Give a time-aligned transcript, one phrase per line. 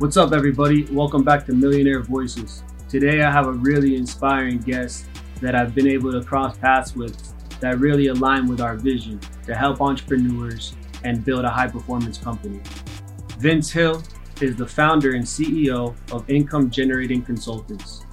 [0.00, 0.84] What's up, everybody?
[0.84, 2.62] Welcome back to Millionaire Voices.
[2.88, 5.04] Today, I have a really inspiring guest
[5.42, 7.18] that I've been able to cross paths with
[7.60, 10.74] that really align with our vision to help entrepreneurs
[11.04, 12.62] and build a high performance company.
[13.40, 14.02] Vince Hill
[14.40, 18.06] is the founder and CEO of Income Generating Consultants.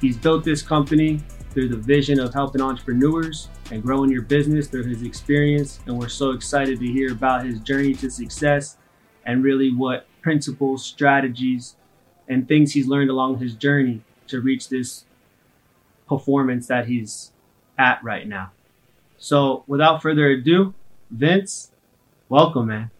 [0.00, 4.84] He's built this company through the vision of helping entrepreneurs and growing your business through
[4.84, 5.80] his experience.
[5.84, 8.78] And we're so excited to hear about his journey to success
[9.26, 11.76] and really what principles, strategies,
[12.26, 15.04] and things he's learned along his journey to reach this
[16.08, 17.30] performance that he's
[17.78, 18.50] at right now.
[19.18, 20.74] So, without further ado,
[21.12, 21.70] Vince,
[22.28, 22.90] welcome, man.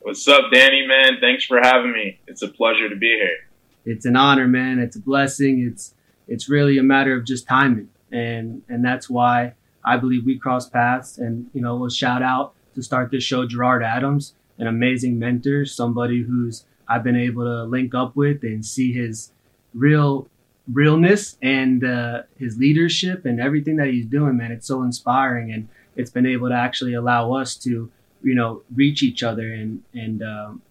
[0.00, 1.18] What's up, Danny, man?
[1.20, 2.18] Thanks for having me.
[2.26, 3.46] It's a pleasure to be here.
[3.84, 4.78] It's an honor, man.
[4.78, 5.60] It's a blessing.
[5.70, 5.94] It's
[6.28, 7.90] it's really a matter of just timing.
[8.10, 9.52] And and that's why
[9.84, 13.46] I believe we crossed paths and you know, a shout out to start this show
[13.46, 18.64] Gerard Adams an amazing mentor, somebody who's I've been able to link up with and
[18.64, 19.32] see his
[19.72, 20.28] real
[20.70, 24.52] realness and uh, his leadership and everything that he's doing, man.
[24.52, 27.90] It's so inspiring, and it's been able to actually allow us to,
[28.22, 29.52] you know, reach each other.
[29.52, 30.62] And and um,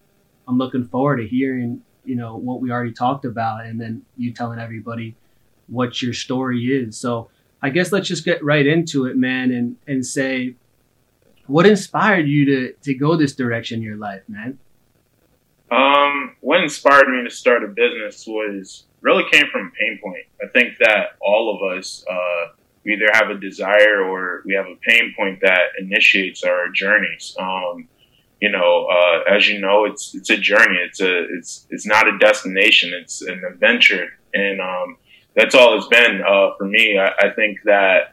[0.46, 4.32] I'm looking forward to hearing, you know, what we already talked about, and then you
[4.32, 5.16] telling everybody
[5.68, 6.96] what your story is.
[6.96, 10.54] So I guess let's just get right into it, man, and and say
[11.52, 14.58] what inspired you to to go this direction in your life, man?
[15.70, 20.24] Um, what inspired me to start a business was really came from a pain point.
[20.42, 24.66] I think that all of us uh, we either have a desire or we have
[24.66, 27.36] a pain point that initiates our journeys.
[27.38, 27.88] Um,
[28.40, 30.78] you know, uh, as you know, it's it's a journey.
[30.78, 32.92] It's a it's it's not a destination.
[32.94, 34.96] It's an adventure, and um,
[35.36, 36.98] that's all it's been uh, for me.
[36.98, 38.11] I, I think that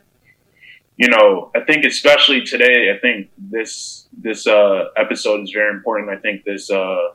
[1.00, 6.10] you know, I think especially today, I think this this uh, episode is very important.
[6.10, 7.12] I think this uh,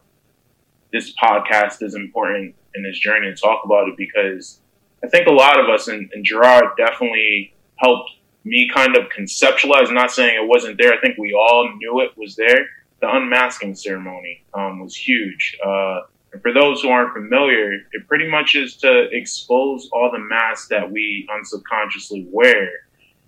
[0.90, 4.60] this podcast is important in this journey to talk about it because
[5.04, 8.08] I think a lot of us and, and Gerard definitely helped
[8.44, 9.92] me kind of conceptualize.
[9.92, 10.94] Not saying it wasn't there.
[10.94, 12.66] I think we all knew it was there.
[13.02, 15.58] The unmasking ceremony um, was huge.
[15.62, 16.00] Uh,
[16.32, 20.68] and for those who aren't familiar, it pretty much is to expose all the masks
[20.68, 22.83] that we unsubconsciously wear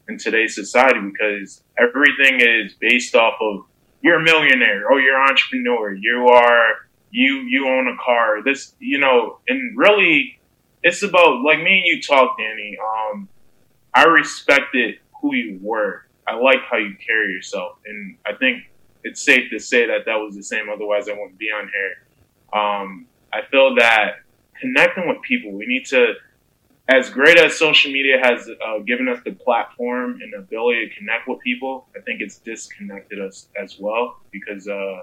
[0.09, 3.65] in today's society because everything is based off of
[4.03, 8.43] you're a millionaire, oh you're an entrepreneur, you are you you own a car.
[8.43, 10.39] This you know, and really
[10.83, 12.77] it's about like me and you talk, Danny.
[12.79, 13.29] Um,
[13.95, 16.05] I respected who you were.
[16.29, 18.65] I like how you carry yourself, and I think
[19.05, 20.69] it's safe to say that that was the same.
[20.73, 22.61] Otherwise, I wouldn't be on here.
[22.61, 24.21] Um, I feel that
[24.61, 26.15] connecting with people, we need to
[26.89, 30.95] as great as social media has uh, given us the platform and the ability to
[30.95, 35.03] connect with people, I think it's disconnected us as well because uh,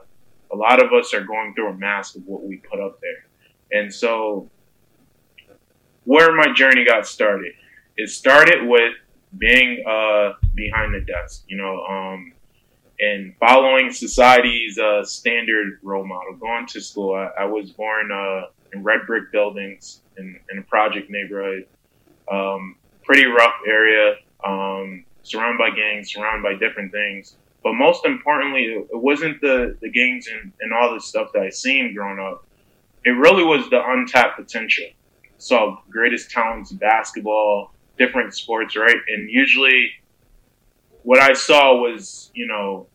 [0.51, 3.81] a lot of us are going through a mask of what we put up there.
[3.81, 4.49] And so,
[6.05, 7.53] where my journey got started,
[7.97, 8.93] it started with
[9.37, 12.33] being uh, behind the desk, you know, um,
[12.99, 17.15] and following society's uh, standard role model, going to school.
[17.15, 21.65] I, I was born uh, in red brick buildings in, in a project neighborhood
[22.31, 27.35] um, pretty rough area, um, surrounded by gangs, surrounded by different things.
[27.63, 31.49] But most importantly, it wasn't the, the gangs and, and all the stuff that I
[31.49, 32.45] seen growing up.
[33.05, 34.85] It really was the untapped potential.
[35.37, 38.97] Saw greatest talents, basketball, different sports, right?
[39.07, 39.91] And usually
[41.03, 42.87] what I saw was, you know,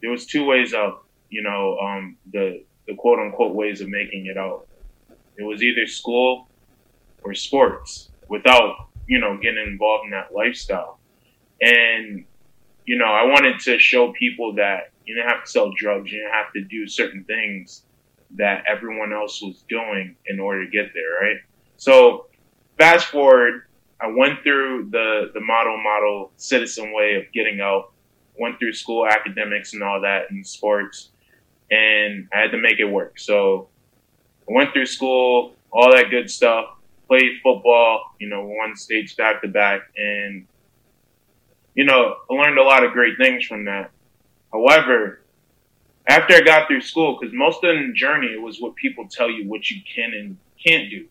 [0.00, 4.26] there was two ways out, you know, um, the, the quote unquote ways of making
[4.26, 4.66] it out.
[5.36, 6.48] It was either school
[7.24, 10.98] or sports without, you know, getting involved in that lifestyle.
[11.60, 12.24] And,
[12.86, 16.20] you know, I wanted to show people that you didn't have to sell drugs, you
[16.20, 17.82] didn't have to do certain things
[18.36, 21.36] that everyone else was doing in order to get there, right?
[21.76, 22.28] So
[22.78, 23.66] fast forward,
[24.00, 27.92] I went through the, the model model citizen way of getting out,
[28.40, 31.10] went through school academics and all that and sports,
[31.70, 33.18] and I had to make it work.
[33.18, 33.68] So
[34.48, 36.78] I went through school, all that good stuff,
[37.12, 40.46] played football, you know, won states back to back, and
[41.74, 43.90] you know, I learned a lot of great things from that.
[44.50, 45.20] However,
[46.08, 49.46] after I got through school, because most of the journey was what people tell you
[49.46, 51.06] what you can and can't do,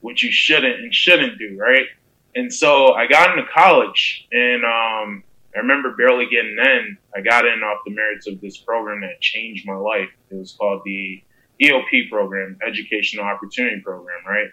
[0.00, 1.86] what you shouldn't and shouldn't do, right?
[2.34, 5.22] And so I got into college, and um,
[5.54, 6.96] I remember barely getting in.
[7.14, 10.08] I got in off the merits of this program that changed my life.
[10.30, 11.22] It was called the
[11.60, 14.48] EOP program, Educational Opportunity Program, right?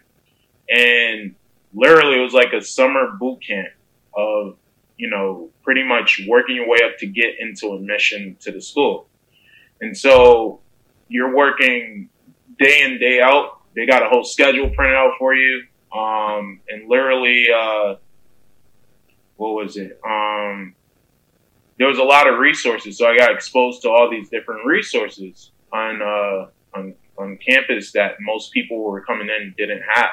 [0.69, 1.35] And
[1.73, 3.69] literally it was like a summer boot camp
[4.15, 4.57] of
[4.97, 9.07] you know pretty much working your way up to get into admission to the school
[9.81, 10.59] and so
[11.07, 12.09] you're working
[12.57, 13.61] day in day out.
[13.75, 15.63] They got a whole schedule printed out for you,
[15.93, 17.95] um, and literally, uh,
[19.37, 19.99] what was it?
[20.05, 20.75] Um,
[21.77, 25.51] there was a lot of resources, so I got exposed to all these different resources
[25.71, 30.09] on uh, on on campus that most people were coming in didn't have.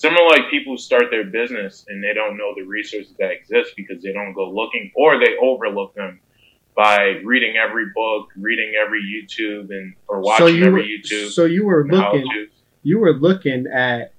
[0.00, 3.72] Similar like people who start their business and they don't know the resources that exist
[3.76, 6.20] because they don't go looking or they overlook them
[6.74, 11.28] by reading every book, reading every YouTube, and or watching so every YouTube.
[11.28, 12.26] So you were looking,
[12.82, 14.14] you were looking at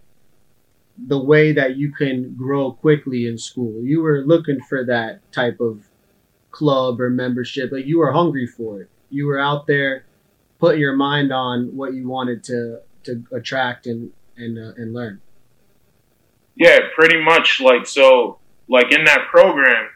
[1.07, 3.81] the way that you can grow quickly in school.
[3.81, 5.83] You were looking for that type of
[6.51, 7.71] club or membership.
[7.71, 8.89] Like you were hungry for it.
[9.09, 10.05] You were out there
[10.59, 15.21] putting your mind on what you wanted to to attract and and uh, and learn.
[16.61, 17.59] Yeah, pretty much.
[17.59, 18.37] Like so,
[18.69, 19.89] like in that program,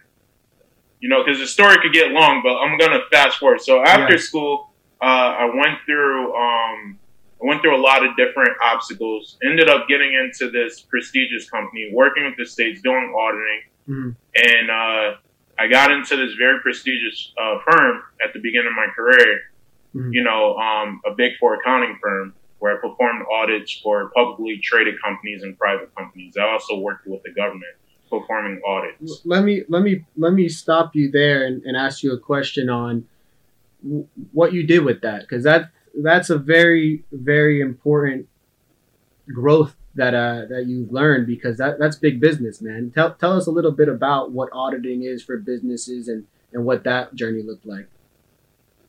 [1.00, 3.62] you know, because the story could get long, but I'm gonna fast forward.
[3.62, 4.20] So after yeah.
[4.20, 6.98] school, uh, I went through um,
[7.40, 9.38] I went through a lot of different obstacles.
[9.46, 14.10] Ended up getting into this prestigious company, working with the states, doing auditing, mm-hmm.
[14.34, 15.18] and uh,
[15.60, 19.42] I got into this very prestigious uh, firm at the beginning of my career.
[19.94, 20.14] Mm-hmm.
[20.14, 24.96] You know, um, a big four accounting firm where I performed audits for publicly traded
[25.02, 26.36] companies and private companies.
[26.38, 27.75] I also worked with the government
[28.10, 29.22] performing audits.
[29.25, 32.69] Let me let me let me stop you there and, and ask you a question
[32.69, 33.06] on
[34.31, 35.69] what you did with that because that
[36.02, 38.28] that's a very very important
[39.34, 43.48] growth that uh that you've learned because that that's big business man tell tell us
[43.48, 47.66] a little bit about what auditing is for businesses and and what that journey looked
[47.66, 47.88] like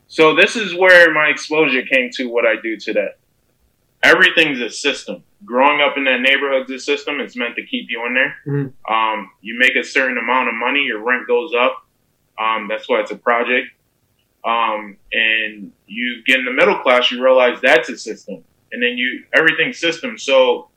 [0.08, 3.10] so this is where my exposure came to what i do today
[4.06, 8.04] everything's a system growing up in that neighborhood's a system it's meant to keep you
[8.06, 8.92] in there mm-hmm.
[8.94, 11.84] um, you make a certain amount of money your rent goes up
[12.38, 13.68] um, that's why it's a project
[14.46, 18.96] um, and you get in the middle class, you realize that's a system, and then
[18.96, 20.16] you everything's system.
[20.16, 20.68] So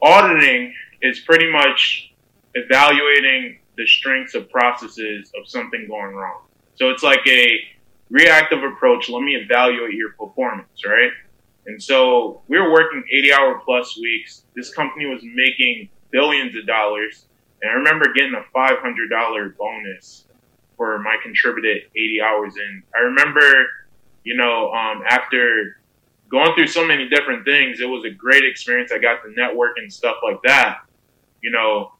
[0.00, 0.72] auditing
[1.02, 2.12] is pretty much
[2.54, 6.42] evaluating the strengths of processes of something going wrong.
[6.76, 7.58] So it's like a
[8.10, 9.08] reactive approach.
[9.08, 11.10] Let me evaluate your performance, right?
[11.66, 14.44] And so we were working 80 hour plus weeks.
[14.54, 17.26] This company was making billions of dollars.
[17.62, 20.24] And I remember getting a $500 bonus
[20.76, 22.54] for my contributed 80 hours.
[22.56, 23.40] And I remember,
[24.24, 25.78] you know, um, after
[26.30, 28.92] going through so many different things, it was a great experience.
[28.92, 30.80] I got the network and stuff like that,
[31.42, 31.92] you know,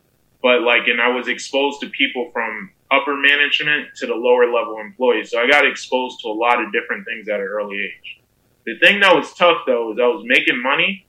[0.43, 4.79] but like, and I was exposed to people from upper management to the lower level
[4.79, 5.31] employees.
[5.31, 8.21] So I got exposed to a lot of different things at an early age.
[8.67, 11.07] The thing that was tough though is I was making money,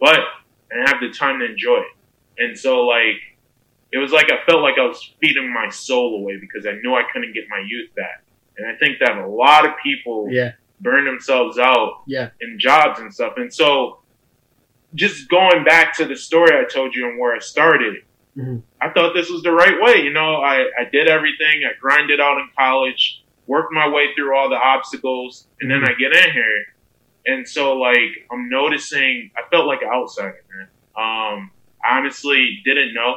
[0.00, 2.42] but I didn't have the time to enjoy it.
[2.42, 3.16] And so like
[3.92, 6.94] it was like I felt like I was feeding my soul away because I knew
[6.94, 8.24] I couldn't get my youth back.
[8.56, 10.52] And I think that a lot of people yeah.
[10.80, 12.30] burn themselves out yeah.
[12.40, 13.34] in jobs and stuff.
[13.36, 14.00] And so
[14.94, 17.96] just going back to the story I told you and where I started,
[18.36, 18.58] mm-hmm.
[18.80, 20.02] I thought this was the right way.
[20.02, 21.62] You know, I, I did everything.
[21.64, 25.92] I grinded out in college, worked my way through all the obstacles, and then I
[25.94, 26.64] get in here.
[27.26, 30.68] And so, like, I'm noticing, I felt like an outsider, man.
[30.94, 31.50] Um,
[31.84, 33.16] honestly didn't know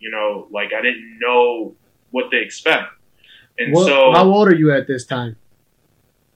[0.00, 1.74] you know, like I didn't know
[2.10, 2.84] what to expect.
[3.58, 5.36] And what, so, how old are you at this time?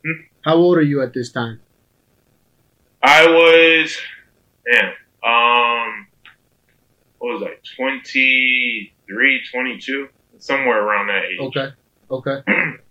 [0.05, 0.21] Hmm?
[0.43, 1.61] How old are you at this time?
[3.03, 3.97] I was,
[4.67, 4.93] man,
[5.25, 6.07] um,
[7.19, 11.41] what was I, 23, 22, somewhere around that age.
[11.41, 11.73] Okay.
[12.11, 12.43] Okay.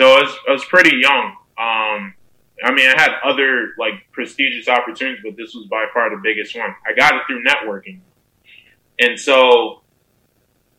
[0.00, 1.36] so I was, I was pretty young.
[1.58, 2.14] Um,
[2.64, 6.56] I mean, I had other like prestigious opportunities, but this was by far the biggest
[6.56, 6.74] one.
[6.88, 8.00] I got it through networking.
[8.98, 9.82] And so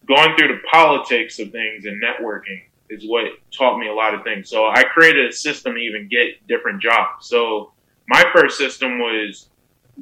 [0.07, 3.25] going through the politics of things and networking is what
[3.55, 4.49] taught me a lot of things.
[4.49, 7.27] So I created a system to even get different jobs.
[7.27, 7.73] So
[8.07, 9.49] my first system was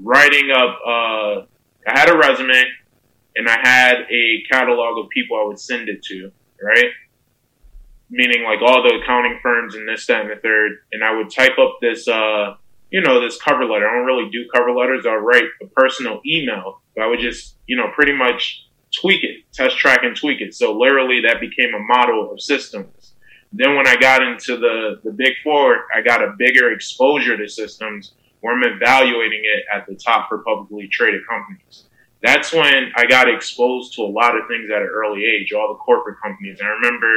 [0.02, 0.80] writing up.
[0.88, 1.42] Uh,
[1.86, 2.64] I had a resume
[3.36, 6.32] and I had a catalog of people I would send it to,
[6.64, 6.92] right?
[8.10, 10.80] Meaning like all the accounting firms and this, that, and the third.
[10.92, 12.56] And I would type up this, uh,
[12.90, 13.88] you know, this cover letter.
[13.88, 15.06] I don't really do cover letters.
[15.06, 16.82] I'll write a personal email.
[16.96, 18.66] But I would just, you know, pretty much
[19.00, 20.56] tweak it, test track and tweak it.
[20.56, 23.14] So literally that became a model of systems.
[23.52, 27.48] Then when I got into the, the big four, I got a bigger exposure to
[27.48, 31.86] systems where I'm evaluating it at the top for publicly traded companies.
[32.22, 35.70] That's when I got exposed to a lot of things at an early age, all
[35.70, 36.60] the corporate companies.
[36.62, 37.08] I remember,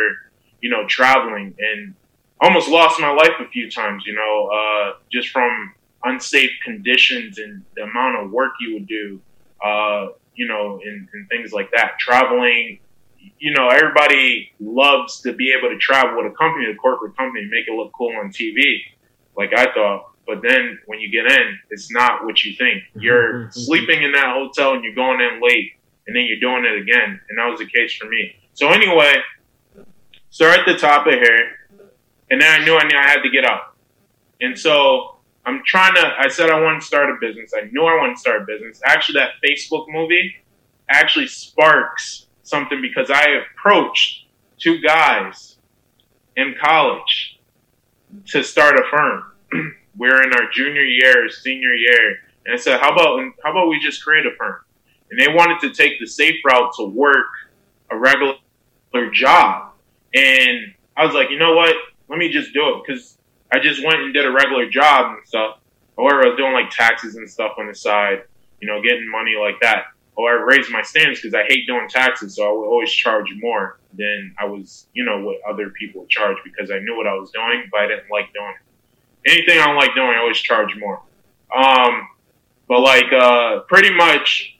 [0.63, 1.95] you know, traveling and
[2.41, 7.63] almost lost my life a few times, you know, uh, just from unsafe conditions and
[7.77, 9.21] the amount of work you would do.
[9.63, 11.99] Uh, you know, and, and things like that.
[11.99, 12.79] Traveling,
[13.39, 17.49] you know, everybody loves to be able to travel with a company, a corporate company,
[17.51, 18.61] make it look cool on TV.
[19.37, 22.83] Like I thought, but then when you get in, it's not what you think.
[22.95, 25.73] You're sleeping in that hotel and you're going in late,
[26.07, 27.21] and then you're doing it again.
[27.29, 28.37] And that was the case for me.
[28.55, 29.15] So anyway,
[30.33, 31.59] start at the top of here,
[32.31, 33.77] and then I knew I knew I had to get out.
[34.41, 36.15] And so I'm trying to.
[36.19, 37.53] I said I want to start a business.
[37.57, 38.81] I knew I wanted to start a business.
[38.85, 40.35] Actually, that Facebook movie
[40.89, 44.27] actually sparks something because I approached
[44.59, 45.59] two guys
[46.37, 47.41] in college
[48.29, 49.33] to start a firm.
[49.97, 53.79] We're in our junior year, senior year, and I said, "How about how about we
[53.81, 54.57] just create a firm?"
[55.11, 57.27] And they wanted to take the safe route to work
[57.91, 58.37] a regular
[59.13, 59.72] job,
[60.15, 61.75] and I was like, "You know what?
[62.09, 63.19] Let me just do it," because
[63.53, 65.59] I just went and did a regular job and stuff.
[65.97, 68.23] However, I was doing like taxes and stuff on the side,
[68.61, 69.85] you know, getting money like that.
[70.15, 73.29] Or I raised my standards because I hate doing taxes, so I would always charge
[73.37, 77.07] more than I was, you know, what other people would charge because I knew what
[77.07, 79.31] I was doing, but I didn't like doing it.
[79.31, 81.01] Anything I don't like doing, I always charge more.
[81.55, 82.09] Um,
[82.69, 84.59] but like, uh, pretty much,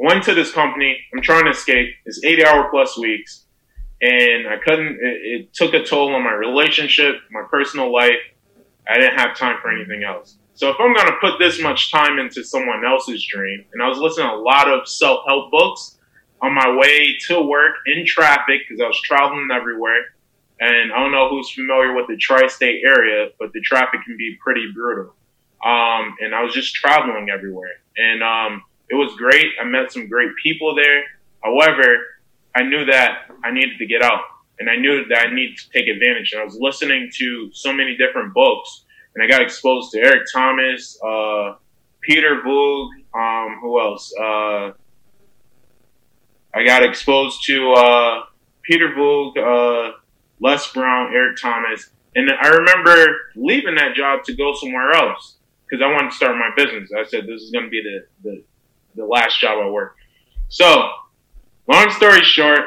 [0.00, 0.98] I went to this company.
[1.12, 1.94] I'm trying to escape.
[2.04, 3.43] It's 80 hour plus weeks
[4.04, 4.98] and I couldn't.
[5.00, 8.20] It, it, took a toll on my relationship, my personal life.
[8.86, 10.36] I didn't have time for anything else.
[10.52, 13.88] So if I'm going to put this much time into someone else's dream, and I
[13.88, 15.96] was listening to a lot of self help books
[16.42, 20.02] on my way to work in traffic because I was traveling everywhere.
[20.60, 24.36] And I don't know who's familiar with the tri-state area, but the traffic can be
[24.40, 25.14] pretty brutal.
[25.64, 29.46] Um, and I was just traveling everywhere, and um, it was great.
[29.58, 31.04] I met some great people there.
[31.42, 32.13] However,
[32.54, 34.20] I knew that I needed to get out
[34.58, 36.32] and I knew that I needed to take advantage.
[36.32, 38.84] And I was listening to so many different books
[39.14, 41.54] and I got exposed to Eric Thomas, uh,
[42.00, 44.12] Peter Voogd, um, who else?
[44.18, 44.72] Uh,
[46.54, 48.22] I got exposed to uh,
[48.62, 49.92] Peter Voogd, uh,
[50.40, 51.90] Les Brown, Eric Thomas.
[52.16, 55.36] And I remember leaving that job to go somewhere else
[55.68, 56.90] because I wanted to start my business.
[56.96, 58.44] I said, this is going to be the, the,
[58.94, 59.96] the last job I work.
[60.48, 60.90] So
[61.68, 62.60] long story short,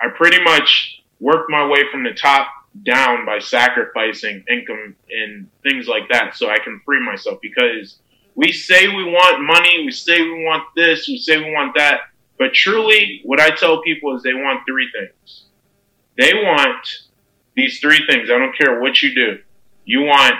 [0.00, 2.48] I pretty much worked my way from the top
[2.82, 7.98] down by sacrificing income and things like that so I can free myself because
[8.34, 12.00] we say we want money, we say we want this, we say we want that,
[12.38, 15.44] but truly what I tell people is they want three things.
[16.18, 16.86] They want
[17.54, 18.28] these three things.
[18.28, 19.38] I don't care what you do.
[19.84, 20.34] You want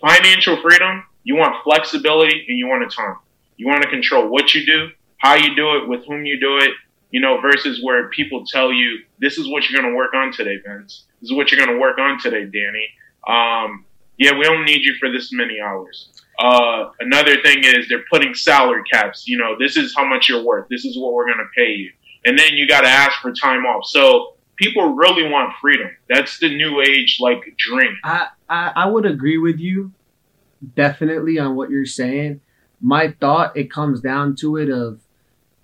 [0.00, 3.20] financial freedom, you want flexibility, and you want autonomy.
[3.56, 6.58] You want to control what you do, how you do it, with whom you do
[6.58, 6.70] it,
[7.10, 10.32] you know, versus where people tell you, this is what you're going to work on
[10.32, 11.06] today, Vince.
[11.20, 12.88] This is what you're going to work on today, Danny.
[13.26, 13.84] Um,
[14.18, 16.10] yeah, we don't need you for this many hours.
[16.38, 19.26] Uh, another thing is they're putting salary caps.
[19.26, 20.68] You know, this is how much you're worth.
[20.68, 21.92] This is what we're going to pay you.
[22.24, 23.84] And then you got to ask for time off.
[23.86, 25.88] So people really want freedom.
[26.08, 27.96] That's the new age, like, dream.
[28.04, 29.92] I, I, I would agree with you
[30.74, 32.40] definitely on what you're saying.
[32.80, 35.00] My thought, it comes down to it of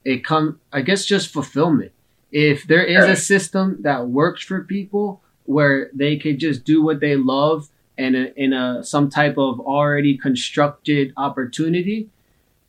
[0.04, 1.92] it come I guess just fulfillment.
[2.30, 7.00] If there is a system that works for people where they could just do what
[7.00, 12.08] they love and uh, in a some type of already constructed opportunity,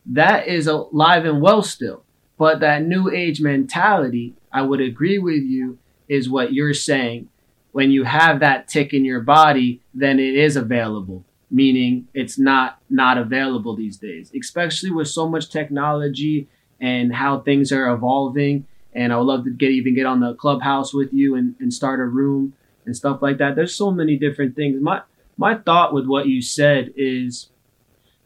[0.05, 2.03] that is alive and well still.
[2.37, 5.77] But that new age mentality, I would agree with you,
[6.07, 7.29] is what you're saying.
[7.71, 11.25] When you have that tick in your body, then it is available.
[11.49, 16.47] Meaning it's not not available these days, especially with so much technology
[16.79, 18.65] and how things are evolving.
[18.94, 21.74] And I would love to get even get on the clubhouse with you and, and
[21.74, 22.53] start a room
[22.86, 23.55] and stuff like that.
[23.55, 24.82] There's so many different things.
[24.82, 25.01] My
[25.38, 27.50] my thought with what you said is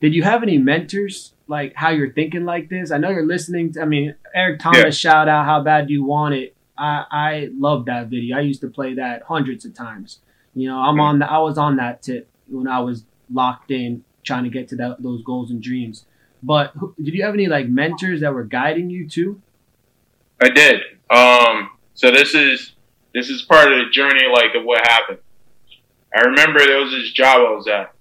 [0.01, 2.91] did you have any mentors like how you're thinking like this?
[2.91, 4.89] I know you're listening to, I mean, Eric Thomas yeah.
[4.91, 6.55] shout out how bad do you want it.
[6.77, 8.37] I I love that video.
[8.37, 10.19] I used to play that hundreds of times.
[10.53, 14.03] You know, I'm on the, I was on that tip when I was locked in
[14.23, 16.05] trying to get to that, those goals and dreams.
[16.41, 19.41] But did you have any like mentors that were guiding you too?
[20.41, 20.81] I did.
[21.09, 22.73] Um, so this is
[23.13, 25.19] this is part of the journey, like of what happened.
[26.15, 27.93] I remember there was this job I was at,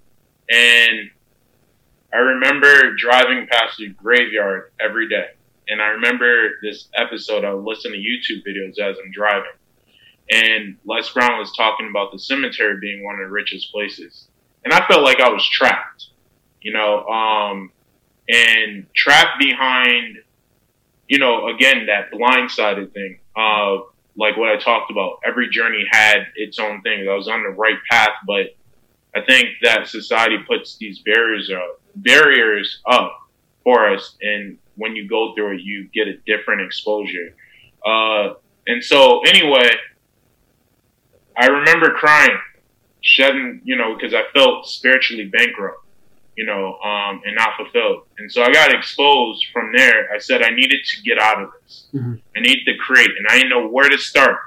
[0.49, 1.11] and
[2.13, 5.31] I remember driving past the graveyard every day.
[5.69, 7.45] And I remember this episode.
[7.45, 9.51] I would listen to YouTube videos as I'm driving,
[10.31, 14.29] and Les Brown was talking about the cemetery being one of the richest places,
[14.65, 16.07] and I felt like I was trapped.
[16.63, 17.71] You know, um,
[18.29, 20.19] and trapped behind,
[21.09, 23.83] you know, again, that blindsided thing of
[24.17, 25.21] like what I talked about.
[25.25, 27.09] Every journey had its own thing.
[27.09, 28.57] I was on the right path, but
[29.15, 33.17] I think that society puts these barriers up, barriers up
[33.65, 34.17] for us.
[34.21, 37.35] And when you go through it, you get a different exposure.
[37.87, 38.35] Uh,
[38.67, 39.71] and so anyway,
[41.37, 42.39] I remember crying
[43.01, 45.85] shedding, you know, because I felt spiritually bankrupt,
[46.39, 48.05] you know, um, and not fulfilled.
[48.19, 50.09] And so I got exposed from there.
[50.15, 51.89] I said I needed to get out of this.
[51.93, 52.15] Mm-hmm.
[52.37, 54.39] I needed to create, and I didn't know where to start.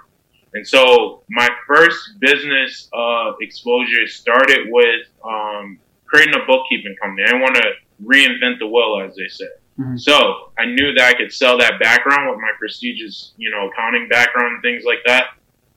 [0.53, 7.27] And so my first business uh, exposure started with um, creating a bookkeeping company.
[7.27, 7.71] I want to
[8.01, 9.50] reinvent the wheel, as they say.
[9.77, 9.98] Mm-hmm.
[9.98, 14.07] So I knew that I could sell that background with my prestigious, you know, accounting
[14.07, 15.25] background and things like that.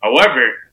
[0.00, 0.70] However,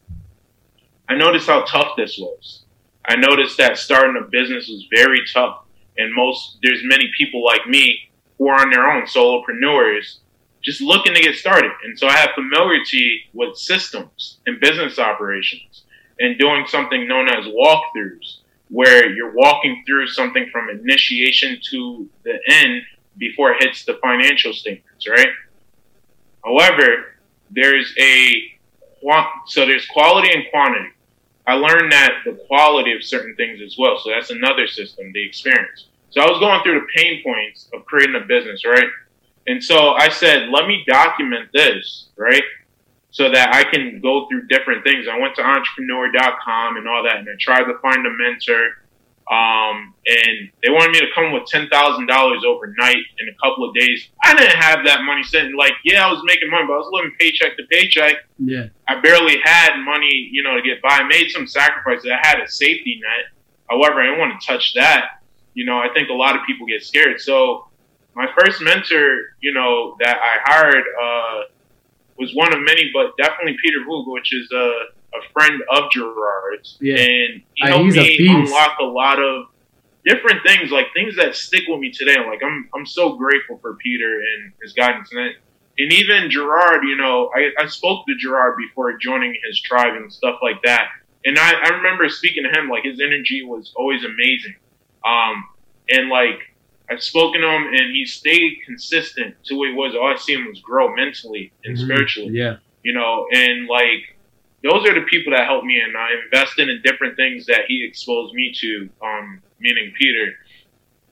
[1.09, 2.60] I noticed how tough this was.
[3.05, 5.63] I noticed that starting a business was very tough,
[5.97, 10.19] and most there's many people like me who are on their own, solopreneurs,
[10.63, 11.71] just looking to get started.
[11.83, 15.83] And so I have familiarity with systems and business operations,
[16.19, 18.37] and doing something known as walkthroughs,
[18.69, 22.83] where you're walking through something from initiation to the end
[23.17, 25.27] before it hits the financial statements, right?
[26.43, 27.17] However,
[27.49, 28.33] there's a
[29.47, 30.89] so there's quality and quantity.
[31.47, 33.97] I learned that the quality of certain things as well.
[34.03, 35.87] So that's another system, the experience.
[36.11, 38.89] So I was going through the pain points of creating a business, right?
[39.47, 42.43] And so I said, let me document this, right?
[43.09, 45.07] So that I can go through different things.
[45.11, 48.80] I went to entrepreneur.com and all that, and I tried to find a mentor.
[49.31, 53.67] Um, and they wanted me to come with ten thousand dollars overnight in a couple
[53.67, 54.09] of days.
[54.21, 55.55] I didn't have that money sitting.
[55.55, 58.15] Like, yeah, I was making money, but I was living paycheck to paycheck.
[58.39, 60.89] Yeah, I barely had money, you know, to get by.
[60.89, 62.11] I made some sacrifices.
[62.11, 63.31] I had a safety net.
[63.69, 65.21] However, I didn't want to touch that.
[65.53, 67.21] You know, I think a lot of people get scared.
[67.21, 67.67] So,
[68.15, 71.43] my first mentor, you know, that I hired uh,
[72.17, 76.77] was one of many, but definitely Peter Voogd, which is a a friend of Gerard's,
[76.79, 76.95] yeah.
[76.95, 79.47] and he helped me unlock a lot of
[80.05, 82.17] different things, like things that stick with me today.
[82.25, 85.35] Like I'm, I'm so grateful for Peter and his guidance, and,
[85.77, 86.83] and even Gerard.
[86.83, 90.87] You know, I, I spoke to Gerard before joining his tribe and stuff like that,
[91.25, 92.69] and I, I remember speaking to him.
[92.69, 94.55] Like his energy was always amazing,
[95.05, 95.45] um,
[95.89, 96.39] and like
[96.89, 99.95] I've spoken to him, and he stayed consistent to what he was.
[99.95, 101.85] All I see him was grow mentally and mm-hmm.
[101.85, 102.29] spiritually.
[102.31, 104.17] Yeah, you know, and like
[104.63, 107.83] those are the people that helped me, and I invested in different things that he
[107.83, 110.35] exposed me to, um, meaning Peter.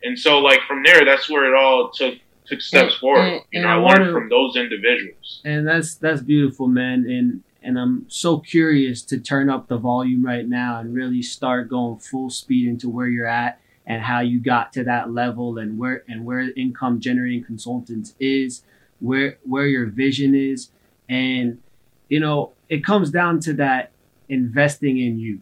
[0.04, 3.22] And so, like from there, that's where it all took took steps and, forward.
[3.22, 5.42] And, you know, I, I learned to, from those individuals.
[5.46, 7.10] And that's that's beautiful, man.
[7.10, 11.70] And and I'm so curious to turn up the volume right now and really start
[11.70, 15.78] going full speed into where you're at and how you got to that level and
[15.78, 18.64] where and where income generating consultants is,
[19.00, 20.70] where where your vision is,
[21.10, 21.60] and
[22.08, 23.92] you know it comes down to that
[24.30, 25.42] investing in you.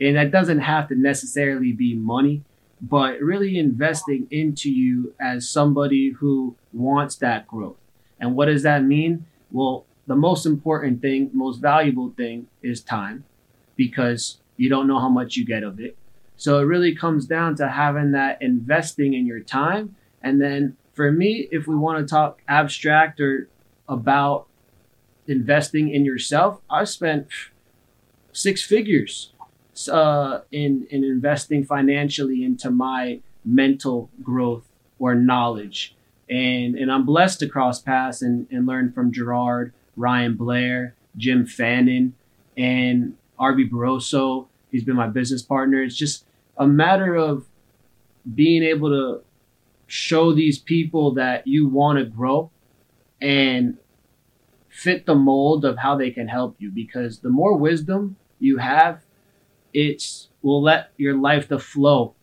[0.00, 2.42] And that doesn't have to necessarily be money,
[2.82, 7.76] but really investing into you as somebody who wants that growth.
[8.20, 9.26] And what does that mean?
[9.50, 13.24] Well, the most important thing, most valuable thing is time
[13.76, 15.96] because you don't know how much you get of it.
[16.36, 19.96] So it really comes down to having that investing in your time.
[20.22, 23.48] And then for me, if we want to talk abstract or
[23.88, 24.46] about
[25.28, 27.28] investing in yourself, I spent
[28.32, 29.32] six figures
[29.90, 34.66] uh, in in investing financially into my mental growth
[34.98, 35.94] or knowledge.
[36.28, 41.46] And and I'm blessed to cross paths and, and learn from Gerard, Ryan Blair, Jim
[41.46, 42.14] Fannin,
[42.56, 44.46] and Arby Barroso.
[44.70, 45.82] He's been my business partner.
[45.82, 46.24] It's just
[46.56, 47.46] a matter of
[48.34, 49.22] being able to
[49.86, 52.50] show these people that you want to grow
[53.20, 53.78] and
[54.76, 59.00] fit the mold of how they can help you because the more wisdom you have,
[59.72, 62.14] it will let your life to flow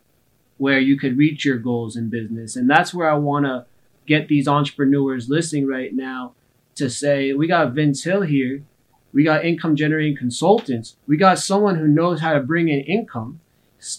[0.58, 2.56] where you could reach your goals in business.
[2.56, 3.66] And that's where I want to
[4.06, 6.34] get these entrepreneurs listening right now
[6.76, 8.64] to say, we got Vince Hill here.
[9.14, 10.96] We got income generating consultants.
[11.08, 13.40] We got someone who knows how to bring in income.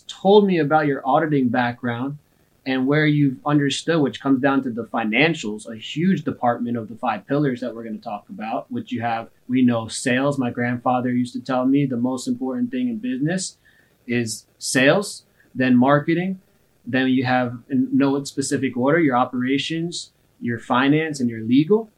[0.07, 2.19] Told me about your auditing background
[2.67, 6.95] and where you've understood, which comes down to the financials, a huge department of the
[6.95, 10.39] five pillars that we're going to talk about, which you have, we know sales.
[10.39, 13.59] My grandfather used to tell me the most important thing in business
[14.07, 15.25] is sales,
[15.55, 16.41] then marketing,
[16.87, 21.91] then you have in no specific order your operations, your finance, and your legal.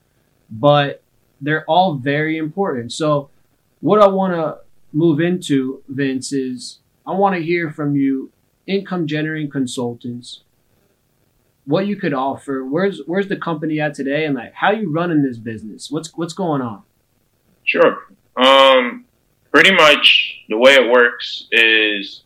[0.50, 1.02] But
[1.40, 2.92] they're all very important.
[2.92, 3.30] So,
[3.80, 4.58] what I want to
[4.92, 8.32] move into, Vince, is I want to hear from you,
[8.66, 10.42] income generating consultants
[11.66, 12.64] what you could offer.
[12.64, 15.90] Where's where's the company at today, and like how you running this business?
[15.90, 16.82] What's what's going on?
[17.64, 18.06] Sure.
[18.36, 19.04] Um,
[19.52, 22.22] pretty much the way it works is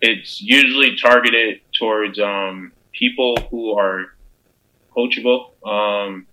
[0.00, 4.14] it's usually targeted towards um, people who are
[4.96, 6.26] coachable, um,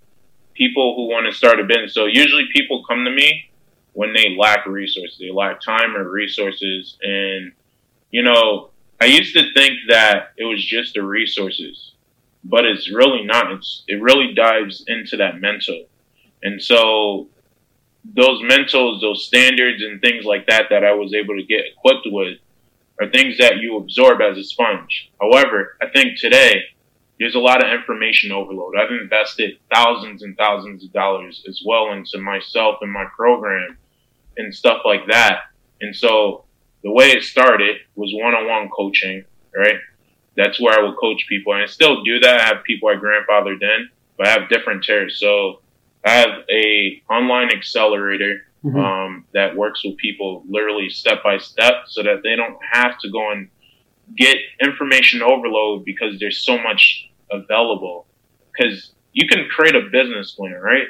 [0.54, 1.94] people who want to start a business.
[1.94, 3.50] So usually people come to me
[3.94, 5.18] when they lack resources.
[5.20, 6.98] They lack time or resources.
[7.02, 7.54] And,
[8.12, 8.70] you know,
[9.02, 11.93] I used to think that it was just the resources,
[12.44, 13.52] but it's really not.
[13.52, 15.86] It's, it really dives into that mental.
[16.42, 17.30] And so
[18.16, 22.08] those mentals, those standards and things like that that I was able to get equipped
[22.08, 22.38] with
[23.02, 25.12] are things that you absorb as a sponge.
[25.22, 26.64] However, I think today
[27.20, 28.76] there's a lot of information overload.
[28.78, 33.78] I've invested thousands and thousands of dollars as well into myself and my program
[34.38, 35.42] and stuff like that.
[35.80, 36.46] And so
[36.84, 39.24] the way it started was one-on-one coaching,
[39.56, 39.76] right?
[40.36, 42.42] That's where I would coach people, and I still do that.
[42.42, 45.20] I have people I grandfathered in, but I have different tiers.
[45.20, 45.62] So
[46.04, 48.78] I have a online accelerator mm-hmm.
[48.78, 53.12] um, that works with people literally step by step, so that they don't have to
[53.12, 53.50] go and
[54.18, 58.08] get information overload because there's so much available.
[58.52, 60.88] Because you can create a business plan, right?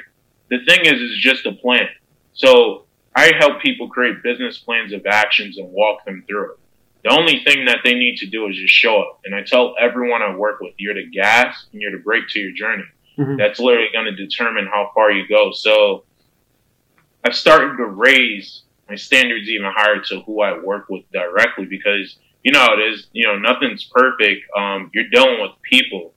[0.50, 1.88] The thing is, it's just a plan.
[2.32, 6.58] So I help people create business plans of actions and walk them through it.
[7.04, 9.20] The only thing that they need to do is just show up.
[9.24, 12.40] And I tell everyone I work with, you're the gas and you're the brake to
[12.40, 12.84] your journey.
[13.18, 13.36] Mm-hmm.
[13.36, 15.52] That's literally going to determine how far you go.
[15.52, 16.04] So
[17.22, 22.16] I've started to raise my standards even higher to who I work with directly because
[22.42, 23.06] you know it is.
[23.12, 24.42] You know, nothing's perfect.
[24.56, 26.12] Um, you're dealing with people,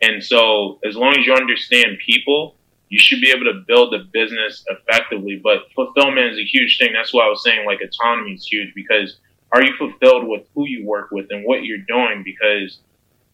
[0.00, 2.56] and so as long as you understand people,
[2.88, 5.40] you should be able to build a business effectively.
[5.42, 6.92] But fulfillment is a huge thing.
[6.92, 9.16] That's why I was saying like autonomy is huge because
[9.52, 12.22] are you fulfilled with who you work with and what you're doing?
[12.24, 12.78] Because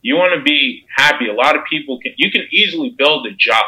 [0.02, 1.28] you want to be happy.
[1.28, 3.64] A lot of people can, you can easily build a job.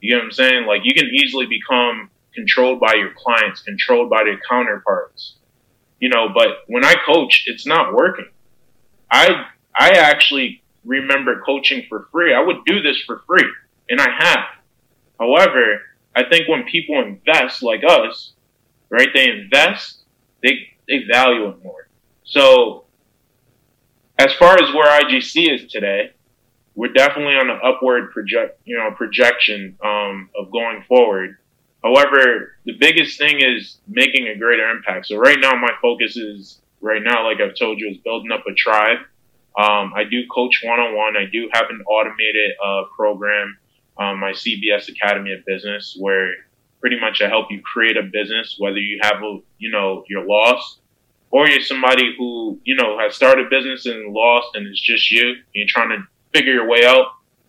[0.00, 0.66] You know what I'm saying?
[0.66, 5.36] Like you can easily become controlled by your clients, controlled by their counterparts.
[5.98, 8.28] You know, but when I coach, it's not working.
[9.10, 9.46] I,
[9.76, 12.34] I actually remember coaching for free.
[12.34, 13.50] I would do this for free
[13.88, 14.44] and I have.
[15.18, 15.82] However,
[16.14, 18.32] I think when people invest like us,
[18.90, 20.02] right, they invest,
[20.42, 21.88] they, they value it more.
[22.24, 22.84] So
[24.18, 26.12] as far as where IGC is today,
[26.74, 31.36] we're definitely on an upward project, you know, projection um, of going forward.
[31.82, 35.06] However, the biggest thing is making a greater impact.
[35.06, 38.44] So right now, my focus is right now, like I've told you, is building up
[38.48, 38.98] a tribe.
[39.58, 41.16] Um, I do coach one on one.
[41.16, 43.58] I do have an automated uh, program,
[43.98, 46.32] um, my CBS Academy of Business, where
[46.80, 50.26] pretty much I help you create a business, whether you have a, you know, you're
[50.26, 50.78] lost
[51.30, 55.34] or you're somebody who you know has started business and lost, and it's just you.
[55.52, 57.06] You're trying to figure your way out.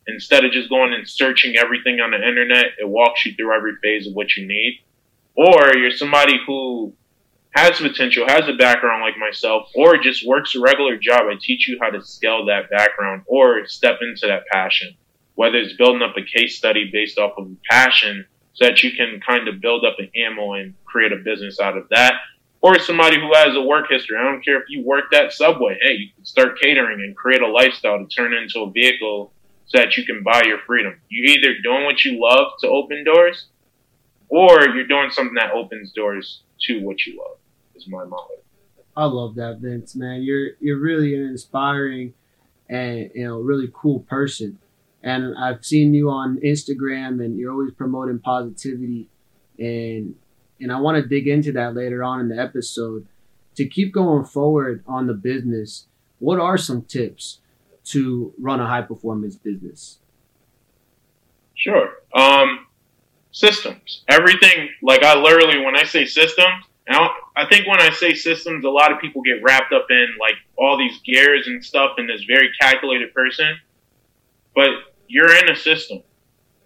[0.08, 3.76] Instead of just going and searching everything on the internet, it walks you through every
[3.82, 4.82] phase of what you need.
[5.36, 6.94] Or you're somebody who
[7.52, 11.22] has potential, has a background like myself, or just works a regular job.
[11.30, 14.96] I teach you how to scale that background or step into that passion.
[15.36, 19.20] Whether it's building up a case study based off of passion so that you can
[19.26, 22.14] kind of build up an ammo and create a business out of that,
[22.62, 24.18] or somebody who has a work history.
[24.18, 25.78] I don't care if you worked at Subway.
[25.82, 29.32] Hey, you can start catering and create a lifestyle to turn into a vehicle
[29.68, 31.00] so that you can buy your freedom.
[31.10, 33.46] You're either doing what you love to open doors,
[34.28, 37.38] or you're doing something that opens doors to what you love.
[37.76, 38.34] Is my motto.
[38.98, 39.96] I love that, Vince.
[39.96, 42.14] Man, you're you're really an inspiring
[42.68, 44.60] and you know really cool person.
[45.02, 49.10] And I've seen you on Instagram, and you're always promoting positivity
[49.60, 50.16] and
[50.62, 53.08] and I want to dig into that later on in the episode.
[53.56, 55.88] To keep going forward on the business,
[56.20, 57.40] what are some tips
[57.86, 60.00] to run a high performance business?
[61.56, 61.90] Sure.
[62.14, 62.68] Um,
[63.32, 64.04] systems.
[64.08, 68.64] Everything, like I literally, when I say systems, now I think when I say systems,
[68.64, 72.08] a lot of people get wrapped up in like all these gears and stuff and
[72.08, 73.58] this very calculated person.
[74.56, 74.70] But
[75.10, 76.02] you're in a system.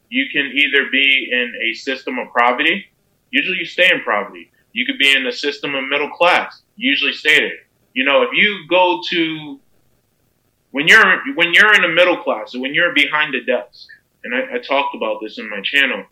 [0.10, 2.86] You can either be in a system of poverty
[3.34, 4.52] usually you stay in poverty.
[4.72, 6.62] You could be in a system of middle class.
[6.78, 7.66] usually stay there.
[7.94, 9.60] You know, if you go to
[10.72, 13.88] when you're when you're in the middle class when you're behind the desk,
[14.24, 16.06] and I, I talked about this in my channel.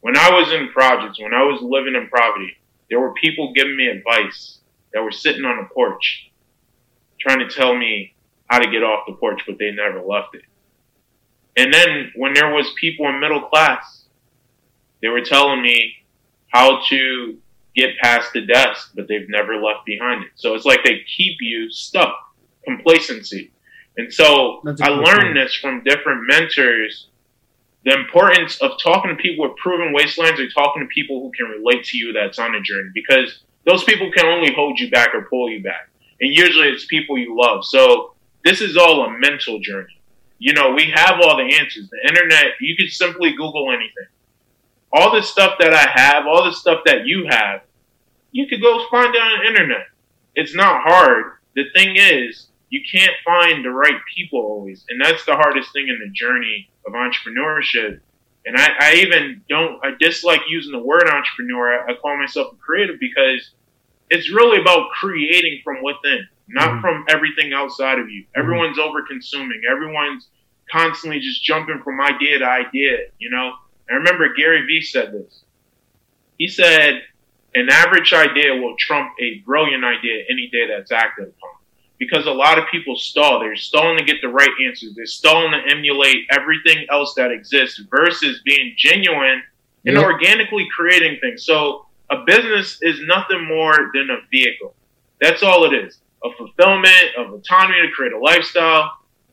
[0.00, 2.56] When I was in projects, when I was living in poverty,
[2.88, 4.58] there were people giving me advice
[4.92, 6.30] that were sitting on a porch,
[7.20, 8.14] trying to tell me
[8.48, 10.42] how to get off the porch, but they never left it.
[11.56, 14.04] And then when there was people in middle class,
[15.02, 15.94] they were telling me
[16.48, 17.38] how to
[17.74, 20.30] get past the desk, but they've never left behind it.
[20.34, 22.14] So it's like they keep you stuck,
[22.64, 23.50] complacency.
[23.96, 27.08] And so I learned this from different mentors
[27.84, 31.46] the importance of talking to people with proven wastelands or talking to people who can
[31.46, 35.14] relate to you that's on a journey because those people can only hold you back
[35.14, 35.88] or pull you back.
[36.20, 37.64] And usually it's people you love.
[37.64, 39.99] So this is all a mental journey.
[40.40, 41.90] You know, we have all the answers.
[41.90, 44.08] The internet, you can simply Google anything.
[44.92, 47.62] all the stuff that I have, all the stuff that you have,
[48.32, 49.86] you could go find it on the internet.
[50.34, 51.34] It's not hard.
[51.54, 54.84] The thing is, you can't find the right people always.
[54.88, 58.00] And that's the hardest thing in the journey of entrepreneurship.
[58.46, 61.80] And I, I even don't, I dislike using the word entrepreneur.
[61.88, 63.50] I, I call myself a creative because
[64.08, 66.80] it's really about creating from within, not mm-hmm.
[66.80, 68.22] from everything outside of you.
[68.22, 68.40] Mm-hmm.
[68.40, 69.62] Everyone's over consuming.
[69.70, 70.28] Everyone's
[70.70, 73.52] constantly just jumping from idea to idea, you know?
[73.90, 75.42] I remember Gary Vee said this.
[76.38, 77.02] He said,
[77.54, 81.50] an average idea will trump a brilliant idea any day that's acted upon.
[81.98, 83.40] Because a lot of people stall.
[83.40, 84.94] They're stalling to get the right answers.
[84.94, 89.42] They're stalling to emulate everything else that exists versus being genuine
[89.84, 90.04] and yep.
[90.04, 91.44] organically creating things.
[91.44, 94.74] So a business is nothing more than a vehicle.
[95.20, 96.00] That's all it is.
[96.24, 98.92] A fulfillment of autonomy to create a lifestyle,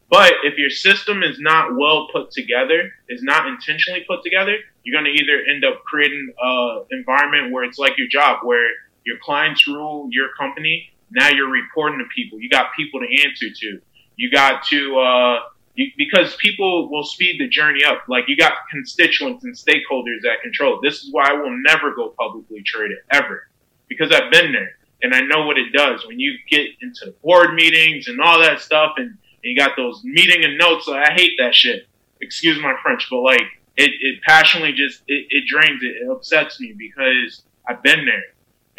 [0.09, 5.01] but if your system is not well put together, is not intentionally put together, you're
[5.01, 8.69] going to either end up creating an environment where it's like your job, where
[9.05, 10.89] your clients rule your company.
[11.11, 12.39] Now you're reporting to people.
[12.39, 13.81] You got people to answer to.
[14.15, 15.39] You got to, uh,
[15.75, 18.03] you, because people will speed the journey up.
[18.07, 20.79] Like you got constituents and stakeholders that control.
[20.81, 23.47] This is why I will never go publicly traded ever
[23.89, 27.53] because I've been there and I know what it does when you get into board
[27.53, 30.87] meetings and all that stuff and you got those meeting and notes.
[30.89, 31.87] I hate that shit.
[32.19, 33.43] Excuse my French, but like
[33.75, 35.97] it, it passionately just it, it drains it.
[36.01, 38.23] It upsets me because I've been there,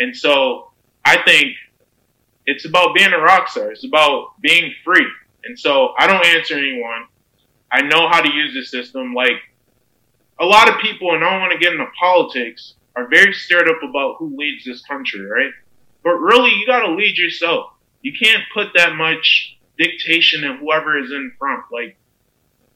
[0.01, 0.73] and so
[1.05, 1.55] I think
[2.47, 3.71] it's about being a rock star.
[3.71, 5.07] It's about being free,
[5.45, 7.07] and so I don't answer anyone.
[7.71, 9.15] I know how to use the system.
[9.15, 9.41] Like
[10.41, 13.69] a lot of people, and I don't want to get into politics, are very stirred
[13.69, 15.53] up about who leads this country, right?
[16.03, 17.73] But really, you got to lead yourself.
[18.03, 21.65] You can't put that much dictation in whoever is in front.
[21.73, 21.97] Like,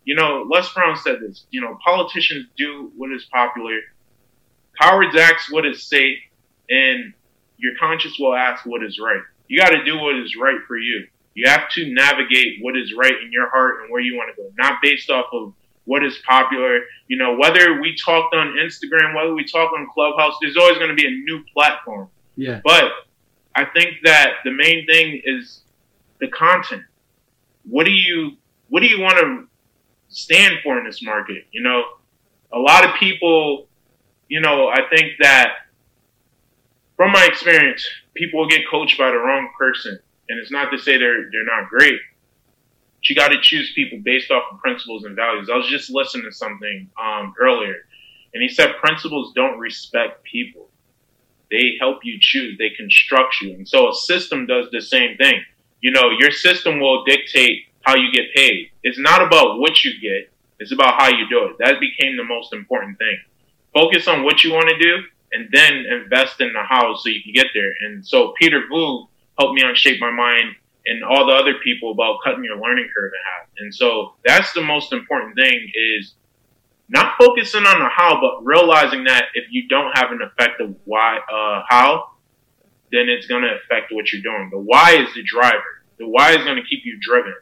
[0.05, 3.79] you know, Les Brown said this, you know, politicians do what is popular,
[4.81, 6.19] cowards ask what is safe,
[6.69, 7.13] and
[7.57, 9.23] your conscience will ask what is right.
[9.49, 11.07] You got to do what is right for you.
[11.35, 14.43] You have to navigate what is right in your heart and where you want to
[14.43, 15.55] go, not based off of
[15.85, 16.81] what is popular.
[17.09, 20.91] You know, whether we talked on Instagram, whether we talk on Clubhouse, there's always going
[20.91, 22.09] to be a new platform.
[22.37, 22.61] Yeah.
[22.65, 22.85] But
[23.55, 25.63] I think that the main thing is
[26.21, 26.83] the content
[27.65, 28.33] what do you
[28.69, 29.49] what do you want to
[30.09, 31.45] stand for in this market?
[31.53, 31.83] You know,
[32.53, 33.67] a lot of people,
[34.29, 35.53] you know, I think that
[36.97, 39.99] from my experience, people will get coached by the wrong person.
[40.29, 41.99] And it's not to say they're they're not great.
[42.97, 45.51] But you got to choose people based off of principles and values.
[45.53, 47.77] I was just listening to something um, earlier,
[48.33, 50.69] and he said principles don't respect people.
[51.53, 52.59] They help you choose.
[52.59, 53.55] They construct you.
[53.55, 55.45] And so a system does the same thing
[55.83, 58.71] you know, your system will dictate how you get paid.
[58.83, 60.31] It's not about what you get.
[60.61, 61.57] It's about how you do it.
[61.59, 63.19] That became the most important thing.
[63.75, 64.99] Focus on what you want to do
[65.33, 67.73] and then invest in the how so you can get there.
[67.85, 70.55] And so Peter Voogd helped me on Shape My Mind
[70.87, 73.49] and all the other people about cutting your learning curve in half.
[73.59, 76.15] And so that's the most important thing is
[76.93, 81.17] not focusing on the how, but realizing that if you don't have an effective why,
[81.17, 82.11] uh, how,
[82.93, 84.51] then it's going to affect what you're doing.
[84.51, 85.83] The why is the driver.
[85.99, 87.35] The why is going to keep you driven.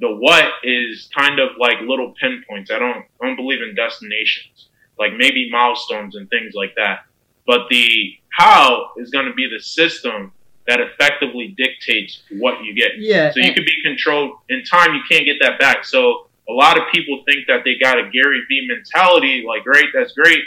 [0.00, 2.70] The what is kind of like little pinpoints.
[2.70, 7.06] I don't, I don't believe in destinations, like maybe milestones and things like that.
[7.48, 7.88] But the
[8.30, 10.32] how is going to be the system
[10.68, 12.92] that effectively dictates what you get.
[12.98, 13.32] Yeah.
[13.32, 14.94] So you could be controlled in time.
[14.94, 15.84] You can't get that back.
[15.84, 19.44] So a lot of people think that they got a Gary Vee mentality.
[19.46, 20.40] Like, great, that's great.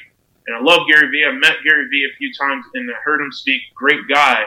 [0.45, 1.25] And I love Gary Vee.
[1.25, 3.61] I've met Gary Vee a few times and I heard him speak.
[3.75, 4.43] Great guy.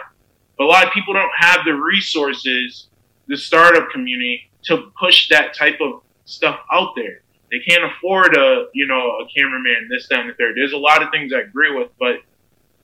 [0.57, 2.89] But a lot of people don't have the resources,
[3.27, 7.23] the startup community, to push that type of stuff out there.
[7.51, 10.55] They can't afford a, you know, a cameraman, this, that, and the third.
[10.57, 12.17] There's a lot of things I agree with, but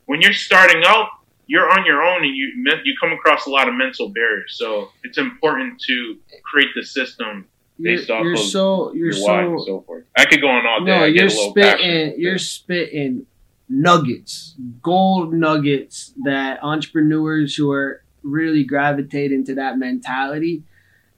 [0.07, 1.09] when you're starting out,
[1.47, 2.53] you're on your own and you
[2.85, 4.57] you come across a lot of mental barriers.
[4.59, 7.47] So it's important to create the system
[7.81, 10.05] based you're, off you're of so you're your so why and so forth.
[10.17, 10.99] I could go on all day.
[10.99, 13.27] No, you're spitting you're spitting
[13.69, 20.63] nuggets, gold nuggets that entrepreneurs who are really gravitating to that mentality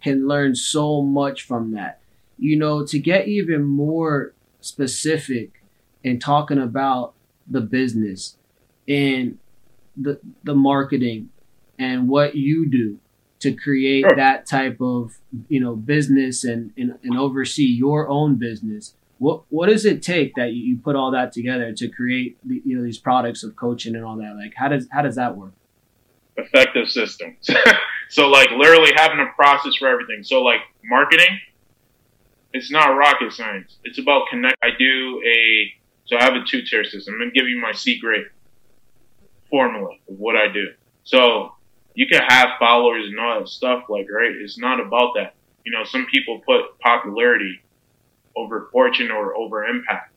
[0.03, 2.01] can learn so much from that.
[2.39, 5.63] You know, to get even more specific
[6.05, 7.15] in talking about
[7.47, 8.37] the business
[8.87, 9.39] and
[9.97, 11.31] the the marketing
[11.79, 12.99] and what you do
[13.41, 14.17] to create sure.
[14.17, 19.69] that type of you know business and, and and oversee your own business what what
[19.69, 22.99] does it take that you put all that together to create the, you know these
[22.99, 25.53] products of coaching and all that like how does how does that work
[26.37, 27.51] effective systems
[28.09, 31.39] so like literally having a process for everything so like marketing
[32.53, 35.73] it's not rocket science it's about connect i do a
[36.09, 37.15] So I have a two tier system.
[37.15, 38.29] I'm gonna give you my secret
[39.51, 40.69] formula of what I do.
[41.05, 41.53] So
[41.99, 44.31] you can have followers and all that stuff, like right.
[44.31, 45.35] It's not about that.
[45.65, 47.61] You know, some people put popularity
[48.37, 50.15] over fortune or over impact.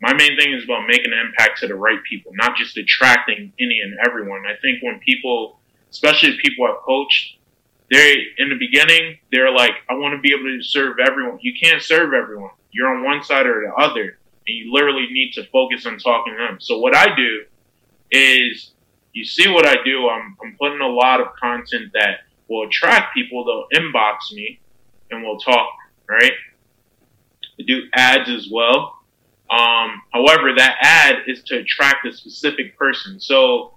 [0.00, 3.52] My main thing is about making an impact to the right people, not just attracting
[3.58, 4.44] any and everyone.
[4.46, 5.58] I think when people,
[5.90, 7.38] especially people I've coached,
[7.90, 11.40] they in the beginning they're like, I want to be able to serve everyone.
[11.42, 12.52] You can't serve everyone.
[12.70, 16.34] You're on one side or the other, and you literally need to focus on talking
[16.34, 16.58] to them.
[16.60, 17.46] So what I do
[18.12, 18.70] is,
[19.16, 20.10] you see what I do.
[20.10, 23.44] I'm I'm putting a lot of content that will attract people.
[23.44, 24.60] They'll inbox me,
[25.10, 25.70] and we'll talk.
[26.06, 26.32] Right.
[27.58, 28.98] I do ads as well.
[29.48, 33.18] Um, however, that ad is to attract a specific person.
[33.18, 33.72] So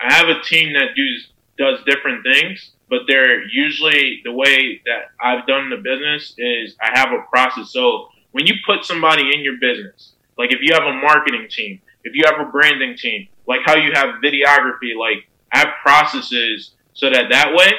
[0.00, 5.10] I have a team that does does different things, but they're usually the way that
[5.20, 7.70] I've done the business is I have a process.
[7.70, 11.82] So when you put somebody in your business, like if you have a marketing team,
[12.04, 16.74] if you have a branding team, like how you have videography, like I have processes
[16.94, 17.72] so that that way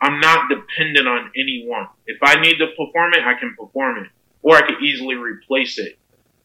[0.00, 1.86] I'm not dependent on anyone.
[2.06, 4.08] If I need to perform it, I can perform it,
[4.42, 5.98] or I could easily replace it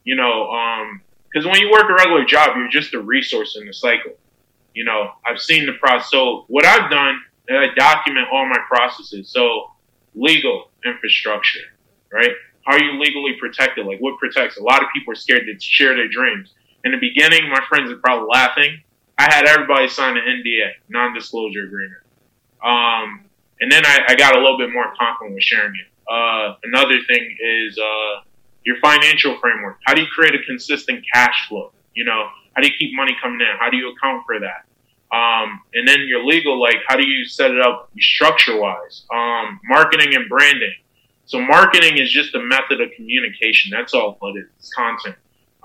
[0.06, 0.94] you know,
[1.28, 4.14] because um, when you work a regular job, you're just a resource in the cycle.
[4.74, 6.12] You know, I've seen the process.
[6.12, 9.30] So what I've done is I document all my processes.
[9.30, 9.72] So
[10.14, 11.60] legal infrastructure,
[12.14, 12.32] right?
[12.66, 13.86] How are you legally protected?
[13.86, 14.58] Like what protects?
[14.58, 16.54] A lot of people are scared to share their dreams.
[16.86, 18.80] In the beginning, my friends are probably laughing.
[19.18, 22.04] I had everybody sign an NDA, non-disclosure agreement.
[22.64, 23.26] Um,
[23.60, 25.88] and then I, I, got a little bit more confident with sharing it.
[26.12, 28.22] Uh, another thing is uh,
[28.66, 29.80] your financial framework.
[29.86, 31.72] How do you create a consistent cash flow?
[31.96, 33.58] You know, how do you keep money coming in?
[33.60, 34.66] How do you account for that?
[35.16, 39.06] Um, and then your legal, like, how do you set it up structure wise?
[39.14, 40.74] Um, marketing and branding.
[41.26, 43.72] So marketing is just a method of communication.
[43.72, 44.50] That's all it is.
[44.60, 45.16] It's content.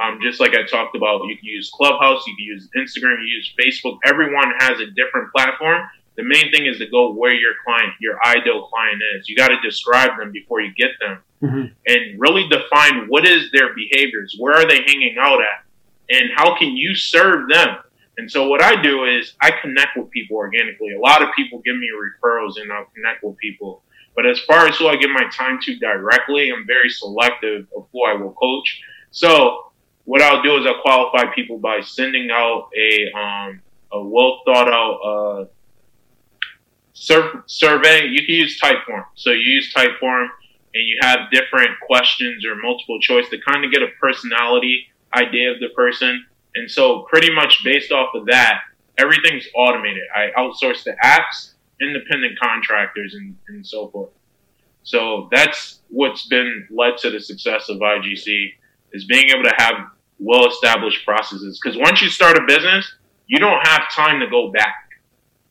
[0.01, 3.37] Um, just like I talked about, you can use Clubhouse, you can use Instagram, you
[3.37, 3.99] use Facebook.
[4.07, 5.83] Everyone has a different platform.
[6.17, 9.29] The main thing is to go where your client, your ideal client is.
[9.29, 11.67] You got to describe them before you get them mm-hmm.
[11.87, 15.65] and really define what is their behaviors, where are they hanging out at,
[16.09, 17.77] and how can you serve them.
[18.19, 20.95] And so what I do is I connect with people organically.
[20.95, 23.83] A lot of people give me referrals and I'll connect with people.
[24.17, 27.87] But as far as who I give my time to directly, I'm very selective of
[27.93, 28.83] who I will coach.
[29.11, 29.70] So
[30.11, 33.61] what I'll do is I'll qualify people by sending out a um,
[33.93, 35.45] a well thought out uh,
[36.95, 38.07] sur- survey.
[38.07, 39.05] You can use Typeform.
[39.15, 40.27] So you use Typeform
[40.75, 45.53] and you have different questions or multiple choice to kind of get a personality idea
[45.53, 46.27] of the person.
[46.57, 48.63] And so pretty much based off of that,
[48.99, 50.03] everything's automated.
[50.13, 54.11] I outsource the apps, independent contractors and, and so forth.
[54.83, 58.55] So that's what's been led to the success of IGC
[58.93, 59.75] is being able to have
[60.21, 61.59] well established processes.
[61.63, 62.93] Because once you start a business,
[63.27, 64.75] you don't have time to go back.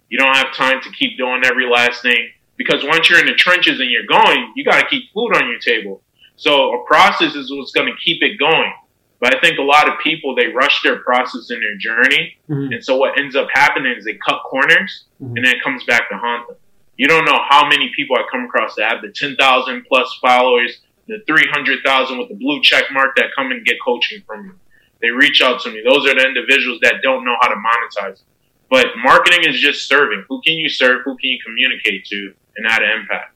[0.10, 3.34] You don't have time to keep doing every last thing because once you're in the
[3.34, 6.02] trenches and you're going, you got to keep food on your table.
[6.36, 8.72] So a process is what's going to keep it going.
[9.22, 12.74] But I think a lot of people they rush their process in their journey, mm-hmm.
[12.74, 15.36] and so what ends up happening is they cut corners, mm-hmm.
[15.36, 16.56] and then it comes back to haunt them.
[16.96, 20.18] You don't know how many people I come across that have the ten thousand plus
[20.22, 24.22] followers, the three hundred thousand with the blue check mark that come and get coaching
[24.26, 24.54] from you.
[25.02, 25.82] They reach out to me.
[25.84, 28.22] Those are the individuals that don't know how to monetize.
[28.70, 30.26] But marketing is just serving.
[30.30, 31.02] Who can you serve?
[31.06, 32.34] Who can you communicate to?
[32.60, 33.36] and add an impact.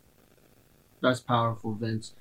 [1.02, 2.14] That's powerful, Vince.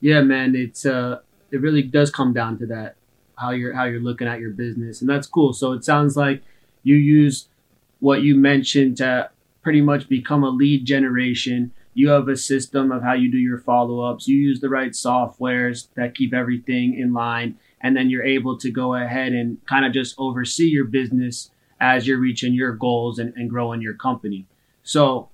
[0.00, 2.96] Yeah, man, it's uh, it really does come down to that
[3.36, 5.52] how you're how you're looking at your business, and that's cool.
[5.52, 6.42] So it sounds like
[6.82, 7.48] you use
[8.00, 9.30] what you mentioned to
[9.62, 11.72] pretty much become a lead generation.
[11.98, 14.28] You have a system of how you do your follow ups.
[14.28, 18.70] You use the right softwares that keep everything in line, and then you're able to
[18.70, 23.34] go ahead and kind of just oversee your business as you're reaching your goals and,
[23.34, 24.46] and growing your company.
[24.84, 25.30] So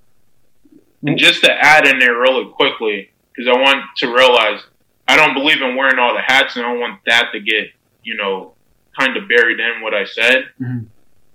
[1.03, 4.63] and just to add in there really quickly, because I want to realize
[5.07, 7.73] I don't believe in wearing all the hats, and I don't want that to get
[8.03, 8.55] you know
[8.99, 10.47] kind of buried in what I said.
[10.59, 10.87] Mm-hmm.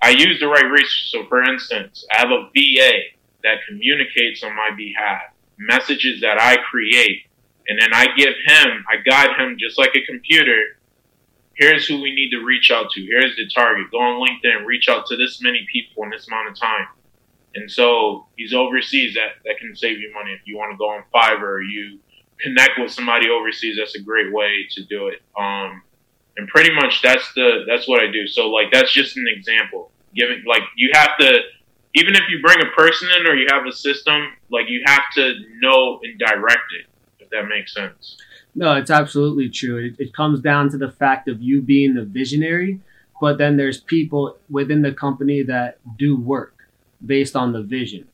[0.02, 1.12] I use the right resources.
[1.12, 5.22] So, for instance, I have a VA that communicates on my behalf,
[5.58, 7.24] messages that I create,
[7.68, 10.78] and then I give him, I guide him just like a computer.
[11.54, 13.02] Here's who we need to reach out to.
[13.02, 13.92] Here's the target.
[13.92, 16.88] Go on LinkedIn, reach out to this many people in this amount of time.
[17.56, 20.32] And so he's overseas that, that can save you money.
[20.32, 22.00] If you want to go on Fiverr, you
[22.40, 25.22] connect with somebody overseas, that's a great way to do it.
[25.38, 25.82] Um,
[26.38, 28.26] and pretty much that's the, that's what I do.
[28.26, 31.42] So like, that's just an example giving, like you have to,
[31.96, 35.04] even if you bring a person in or you have a system, like you have
[35.16, 36.86] to know and direct it.
[37.20, 38.18] If that makes sense.
[38.56, 39.78] No, it's absolutely true.
[39.78, 42.80] It, it comes down to the fact of you being the visionary,
[43.22, 46.56] but then there's people within the company that do work
[47.06, 48.08] based on the vision.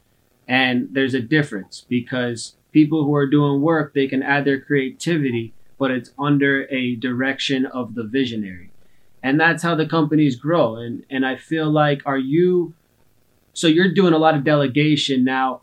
[0.48, 5.54] And there's a difference because people who are doing work, they can add their creativity,
[5.80, 8.70] but it's under a direction of the visionary.
[9.24, 10.76] And that's how the companies grow.
[10.76, 12.76] And and I feel like are you
[13.56, 15.62] so you're doing a lot of delegation now.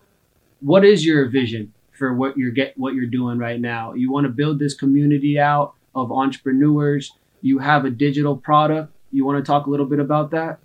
[0.61, 3.93] What is your vision for what you're get what you're doing right now?
[3.93, 7.13] You want to build this community out of entrepreneurs.
[7.43, 8.93] You have a digital product.
[9.11, 10.59] You want to talk a little bit about that?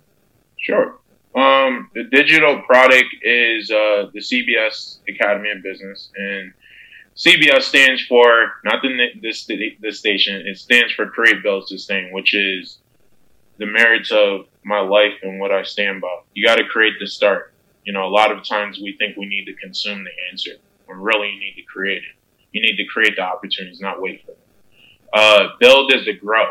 [0.56, 0.98] Sure.
[1.36, 6.52] Um, the digital product is uh, the CBS Academy of Business, and
[7.14, 10.46] CBS stands for not the this the station.
[10.46, 12.78] It stands for Create Build Sustain, which is
[13.58, 16.20] the merits of my life and what I stand by.
[16.34, 17.52] You got to create the start.
[17.84, 20.52] You know, a lot of times we think we need to consume the answer
[20.86, 22.16] when really you need to create it.
[22.52, 24.40] You need to create the opportunities, not wait for them.
[25.12, 26.44] Uh, build is the grow.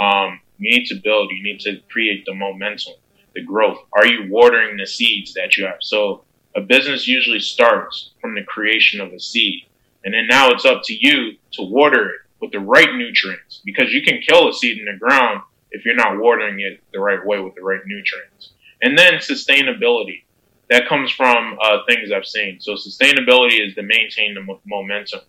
[0.00, 1.30] Um, you need to build.
[1.30, 2.94] You need to create the momentum,
[3.34, 3.78] the growth.
[3.92, 5.78] Are you watering the seeds that you have?
[5.80, 9.64] So a business usually starts from the creation of a seed.
[10.04, 13.92] And then now it's up to you to water it with the right nutrients because
[13.92, 15.42] you can kill a seed in the ground
[15.72, 18.52] if you're not watering it the right way with the right nutrients.
[18.82, 20.24] And then sustainability.
[20.70, 22.60] That comes from uh, things I've seen.
[22.60, 25.20] So sustainability is to maintain the momentum.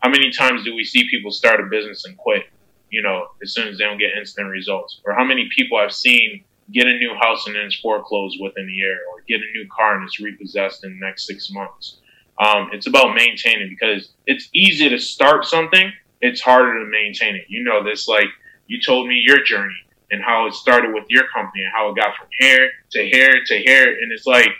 [0.00, 2.44] How many times do we see people start a business and quit?
[2.90, 5.00] You know, as soon as they don't get instant results.
[5.04, 8.68] Or how many people I've seen get a new house and then it's foreclosed within
[8.68, 11.98] a year, or get a new car and it's repossessed in the next six months.
[12.38, 15.92] Um, it's about maintaining because it's easy to start something.
[16.20, 17.44] It's harder to maintain it.
[17.48, 18.28] You know this, like
[18.66, 19.74] you told me your journey
[20.12, 23.34] and how it started with your company and how it got from here to here
[23.46, 23.88] to here.
[23.88, 24.50] And it's like,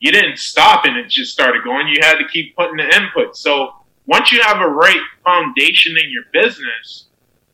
[0.00, 1.88] you didn't stop and it just started going.
[1.88, 3.36] You had to keep putting the input.
[3.36, 3.74] So
[4.06, 7.06] once you have a right foundation in your business,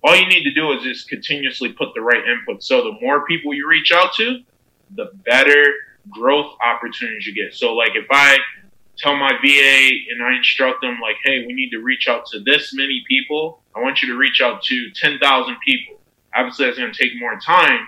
[0.05, 2.63] all you need to do is just continuously put the right input.
[2.63, 4.41] So the more people you reach out to,
[4.95, 5.65] the better
[6.11, 7.55] growth opportunities you get.
[7.55, 8.39] So like if I
[8.97, 12.41] tell my VA and I instruct them like, hey, we need to reach out to
[12.41, 13.63] this many people.
[13.75, 15.99] I want you to reach out to 10,000 people
[16.37, 17.87] obviously that's going to take more time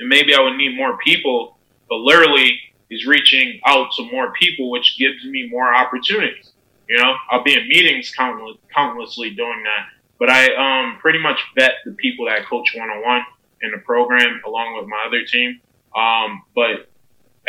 [0.00, 1.58] and maybe I would need more people,
[1.88, 2.58] but literally
[2.88, 6.52] he's reaching out to more people, which gives me more opportunities.
[6.88, 9.86] You know, I'll be in meetings countless, countlessly doing that,
[10.18, 13.22] but I um, pretty much vet the people that I coach one on one
[13.62, 15.60] in the program along with my other team.
[15.94, 16.88] Um, but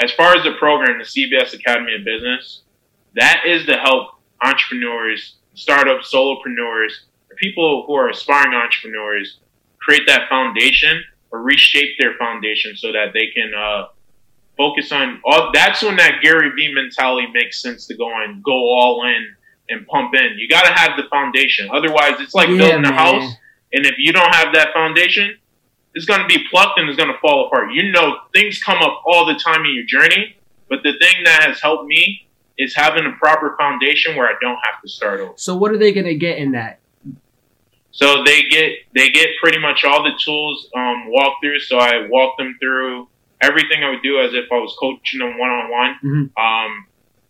[0.04, 2.64] as far as the program, the CBS Academy of Business,
[3.16, 4.10] that is to help
[4.44, 6.92] entrepreneurs, startups, solopreneurs,
[7.38, 9.40] people who are aspiring entrepreneurs
[9.82, 13.88] create that foundation or reshape their foundation so that they can uh,
[14.58, 15.52] focus on all.
[15.54, 19.36] That's when that Gary Vee mentality makes sense to go and go all in
[19.70, 20.38] and pump in.
[20.38, 21.70] You got to have the foundation.
[21.72, 23.34] Otherwise, it's like yeah, building a house,
[23.74, 25.38] and if you don't have that foundation,
[25.94, 27.74] it's going to be plucked and it's going to fall apart.
[27.74, 30.36] You know, things come up all the time in your journey,
[30.70, 32.28] but the thing that has helped me
[32.58, 35.34] is having a proper foundation where I don't have to start over.
[35.36, 36.81] So, what are they going to get in that?
[37.92, 41.60] So they get they get pretty much all the tools um, walk through.
[41.60, 43.08] So I walk them through
[43.42, 46.32] everything I would do as if I was coaching them one on one.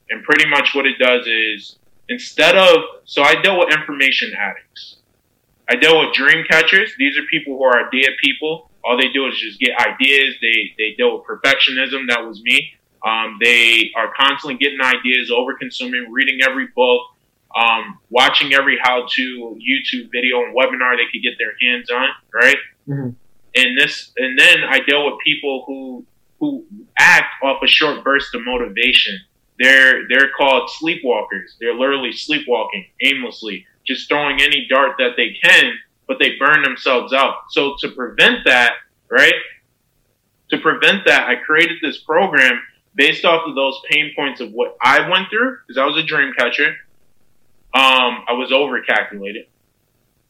[0.10, 1.78] And pretty much what it does is
[2.10, 4.98] instead of so I deal with information addicts.
[5.70, 6.92] I deal with dream catchers.
[6.98, 8.70] These are people who are idea people.
[8.84, 10.36] All they do is just get ideas.
[10.42, 12.08] They they deal with perfectionism.
[12.08, 12.74] That was me.
[13.06, 17.02] Um, they are constantly getting ideas, over consuming, reading every book,
[17.56, 22.58] um, watching every how-to YouTube video and webinar they could get their hands on, right?
[22.88, 23.10] Mm-hmm.
[23.54, 26.06] And this, and then I deal with people who
[26.40, 26.66] who
[26.98, 29.20] act off a short burst of motivation.
[29.60, 31.58] They're they're called sleepwalkers.
[31.60, 35.74] They're literally sleepwalking aimlessly, just throwing any dart that they can,
[36.08, 37.36] but they burn themselves out.
[37.50, 38.74] So to prevent that,
[39.10, 39.36] right?
[40.50, 42.60] To prevent that, I created this program
[42.96, 46.04] based off of those pain points of what I went through, because I was a
[46.04, 46.76] dream catcher.
[47.74, 49.48] Um, I was over calculated.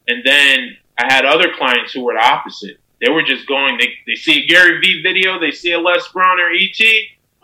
[0.07, 2.77] And then I had other clients who were the opposite.
[3.01, 6.07] They were just going, they, they see a Gary Vee video, they see a Les
[6.13, 6.79] Brown or ET.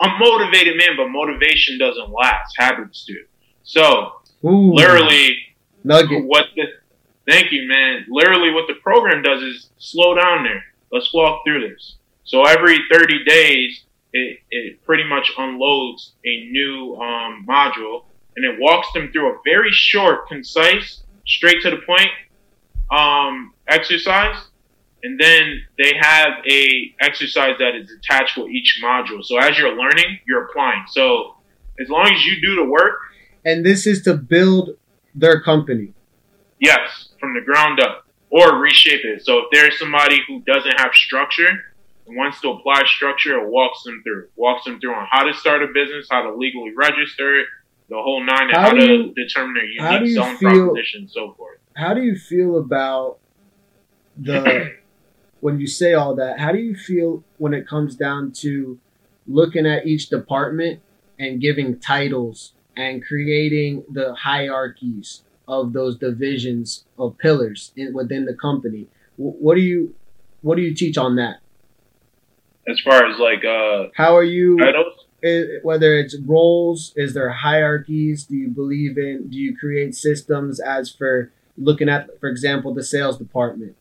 [0.00, 2.54] I'm motivated, man, but motivation doesn't last.
[2.56, 3.16] Habits do.
[3.64, 4.12] So,
[4.44, 5.36] Ooh, literally,
[5.82, 6.24] nugget.
[6.24, 6.66] what the,
[7.28, 8.06] thank you, man.
[8.08, 10.62] Literally, what the program does is slow down there.
[10.92, 11.96] Let's walk through this.
[12.22, 13.82] So, every 30 days,
[14.12, 18.04] it, it pretty much unloads a new um, module
[18.38, 22.08] and it walks them through a very short, concise, straight to the point
[22.88, 24.36] um, exercise.
[25.02, 29.24] And then they have a exercise that is attached with each module.
[29.24, 30.84] So as you're learning, you're applying.
[30.86, 31.34] So
[31.80, 32.94] as long as you do the work.
[33.44, 34.76] And this is to build
[35.16, 35.94] their company.
[36.60, 39.24] Yes, from the ground up, or reshape it.
[39.24, 41.48] So if there's somebody who doesn't have structure
[42.06, 45.34] and wants to apply structure, it walks them through, walks them through on how to
[45.34, 47.46] start a business, how to legally register it,
[47.88, 51.34] the whole nine, how, how to you, determine their unique selling feel, proposition, and so
[51.34, 51.58] forth.
[51.74, 53.18] How do you feel about
[54.16, 54.72] the
[55.40, 56.38] when you say all that?
[56.38, 58.78] How do you feel when it comes down to
[59.26, 60.80] looking at each department
[61.18, 68.34] and giving titles and creating the hierarchies of those divisions of pillars in, within the
[68.34, 68.86] company?
[69.16, 69.94] What do you
[70.42, 71.38] what do you teach on that?
[72.68, 74.97] As far as like uh, how are you titles?
[75.62, 78.24] Whether it's roles, is there hierarchies?
[78.24, 79.28] Do you believe in?
[79.30, 83.76] Do you create systems as for looking at, for example, the sales department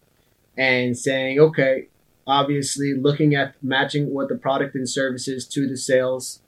[0.58, 1.88] and saying, okay,
[2.26, 6.42] obviously looking at matching what the product and services to the sales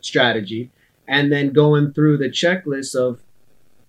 [0.00, 0.70] strategy,
[1.06, 3.20] and then going through the checklist of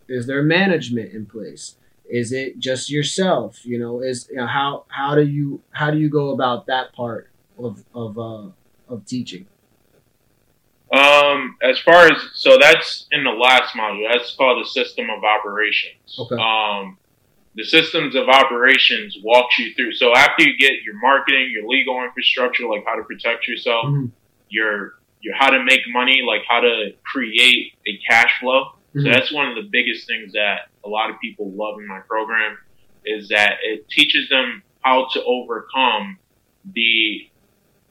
[0.07, 1.75] is there management in place?
[2.09, 3.63] Is it just yourself?
[3.65, 6.91] You know, is you know, how how do you how do you go about that
[6.93, 8.47] part of of uh,
[8.87, 9.45] of teaching?
[10.91, 14.11] Um, as far as so that's in the last module.
[14.11, 16.17] That's called the system of operations.
[16.17, 16.35] Okay.
[16.35, 16.97] Um,
[17.55, 19.93] the systems of operations walks you through.
[19.93, 24.05] So after you get your marketing, your legal infrastructure, like how to protect yourself, mm-hmm.
[24.49, 28.65] your your how to make money, like how to create a cash flow.
[28.65, 29.01] Mm-hmm.
[29.01, 31.99] So that's one of the biggest things that a lot of people love in my
[32.07, 32.57] program
[33.05, 36.17] is that it teaches them how to overcome
[36.73, 37.29] the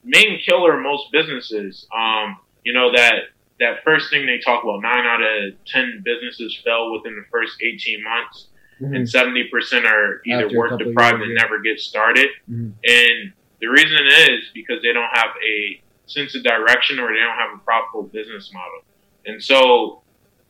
[0.03, 1.87] main killer of most businesses.
[1.95, 3.15] Um, you know that
[3.59, 7.61] that first thing they talk about nine out of ten businesses fell within the first
[7.61, 8.47] 18 months.
[8.81, 8.95] Mm-hmm.
[8.95, 12.29] and 70% are either After work deprived and never get started.
[12.49, 12.69] Mm-hmm.
[12.85, 17.37] and the reason is because they don't have a sense of direction or they don't
[17.37, 18.83] have a profitable business model.
[19.25, 20.01] And so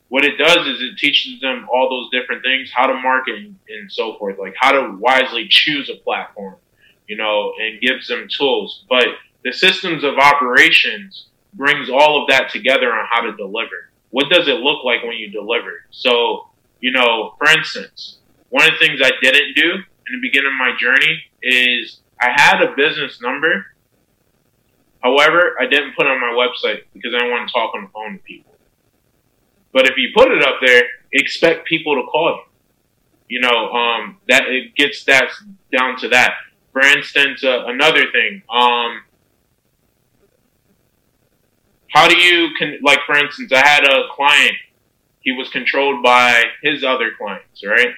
[0.10, 3.92] what it does is it teaches them all those different things how to market and
[3.92, 4.38] so forth.
[4.38, 6.58] Like how to wisely choose a platform
[7.10, 8.86] you know and gives them tools.
[8.88, 9.08] But
[9.44, 13.92] the systems of operations brings all of that together on how to deliver.
[14.12, 15.86] What does it look like when you deliver?
[15.92, 16.48] So,
[16.80, 18.20] you know, for instance,
[18.50, 22.30] one of the things I didn't do in the beginning of my journey is I
[22.36, 23.68] had a business number.
[25.02, 27.84] However, I didn't put it on my website because I didn't want to talk on
[27.84, 28.54] the phone to people.
[29.72, 30.84] But if you put it up there,
[31.14, 33.38] expect people to call you.
[33.38, 35.30] You know, um, that it gets that
[35.72, 36.34] down to that.
[36.74, 39.04] For instance, uh, another thing, um,
[41.92, 44.54] how do you can like for instance i had a client
[45.22, 47.94] he was controlled by his other clients right?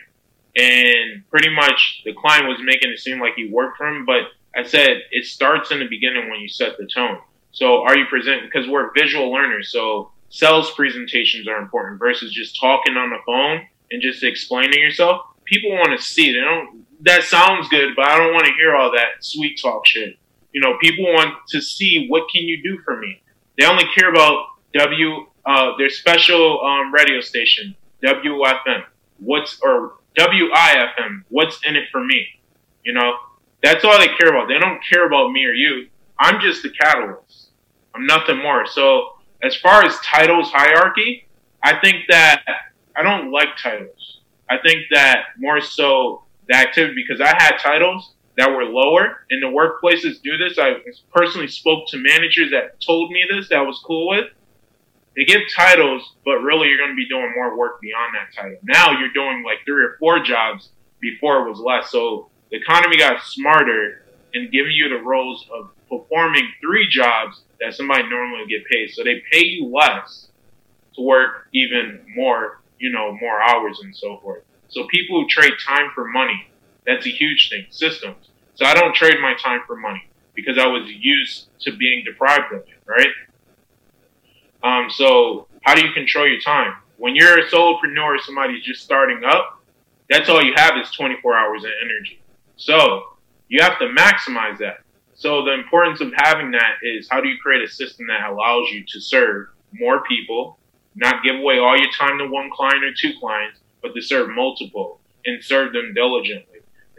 [0.57, 4.23] And pretty much the client was making it seem like he worked for him but
[4.55, 7.19] i said it starts in the beginning when you set the tone.
[7.51, 12.59] So are you present because we're visual learners so sales presentations are important versus just
[12.59, 15.21] talking on the phone and just explaining yourself.
[15.45, 18.75] People want to see they don't that sounds good but i don't want to hear
[18.75, 20.17] all that sweet talk shit.
[20.51, 23.20] You know people want to see what can you do for me
[23.57, 28.83] they only care about W uh, their special um, radio station WFM.
[29.19, 31.23] What's or WIFM?
[31.29, 32.25] What's in it for me?
[32.83, 33.13] You know,
[33.63, 34.47] that's all they care about.
[34.47, 35.87] They don't care about me or you.
[36.19, 37.49] I'm just the catalyst.
[37.95, 38.65] I'm nothing more.
[38.65, 41.27] So as far as titles hierarchy,
[41.63, 42.43] I think that
[42.95, 44.21] I don't like titles.
[44.49, 49.39] I think that more so the activity because I had titles that were lower in
[49.39, 50.57] the workplaces do this.
[50.57, 50.75] I
[51.13, 54.25] personally spoke to managers that told me this that I was cool with.
[55.15, 58.57] They give titles, but really you're going to be doing more work beyond that title.
[58.63, 60.69] Now you're doing like three or four jobs
[61.01, 61.91] before it was less.
[61.91, 67.73] So the economy got smarter in giving you the roles of performing three jobs that
[67.73, 68.91] somebody normally would get paid.
[68.91, 70.29] So they pay you less
[70.95, 74.43] to work even more, you know, more hours and so forth.
[74.69, 76.47] So people who trade time for money
[76.85, 77.65] that's a huge thing.
[77.69, 78.29] Systems.
[78.55, 82.53] So I don't trade my time for money because I was used to being deprived
[82.53, 83.07] of it, right?
[84.63, 86.73] Um, so how do you control your time?
[86.97, 89.61] When you're a solopreneur, somebody's just starting up,
[90.09, 92.21] that's all you have is 24 hours of energy.
[92.57, 93.01] So
[93.47, 94.81] you have to maximize that.
[95.13, 98.69] So the importance of having that is how do you create a system that allows
[98.71, 100.57] you to serve more people,
[100.95, 104.29] not give away all your time to one client or two clients, but to serve
[104.29, 106.50] multiple and serve them diligently.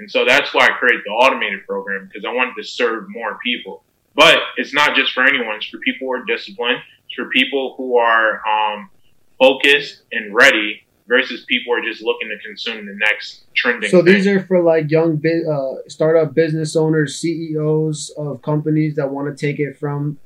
[0.02, 3.38] And so that's why I created the automated program because I wanted to serve more
[3.38, 3.84] people.
[4.16, 5.54] But it's not just for anyone.
[5.54, 6.78] It's for people who are disciplined.
[7.06, 8.90] It's for people who are um,
[9.38, 13.90] focused and ready versus people who are just looking to consume the next trending.
[13.90, 19.28] So these are for like young uh, startup business owners, CEOs of companies that want
[19.28, 20.18] to take it from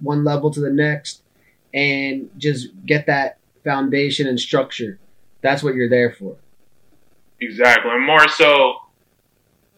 [0.00, 1.22] one level to the next
[1.72, 5.00] and just get that foundation and structure
[5.40, 6.36] That's what you're there for.
[7.40, 7.90] Exactly.
[7.90, 8.76] And more so,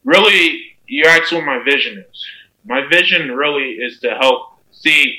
[0.07, 2.24] really, you asked what my vision is.
[2.64, 5.18] My vision really is to help see.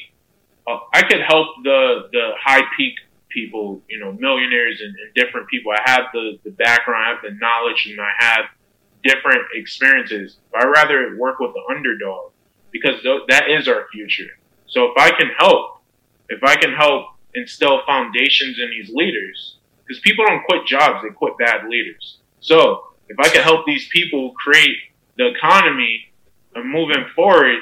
[0.65, 2.95] Uh, I could help the the high peak
[3.29, 5.71] people, you know, millionaires and, and different people.
[5.71, 8.45] I have the the background, I have the knowledge, and I have
[9.03, 10.37] different experiences.
[10.51, 12.31] But I'd rather work with the underdog
[12.71, 14.31] because th- that is our future.
[14.67, 15.81] So if I can help,
[16.29, 21.13] if I can help instill foundations in these leaders, because people don't quit jobs, they
[21.13, 22.17] quit bad leaders.
[22.39, 24.77] So if I can help these people create
[25.17, 26.05] the economy
[26.55, 27.59] and moving forward,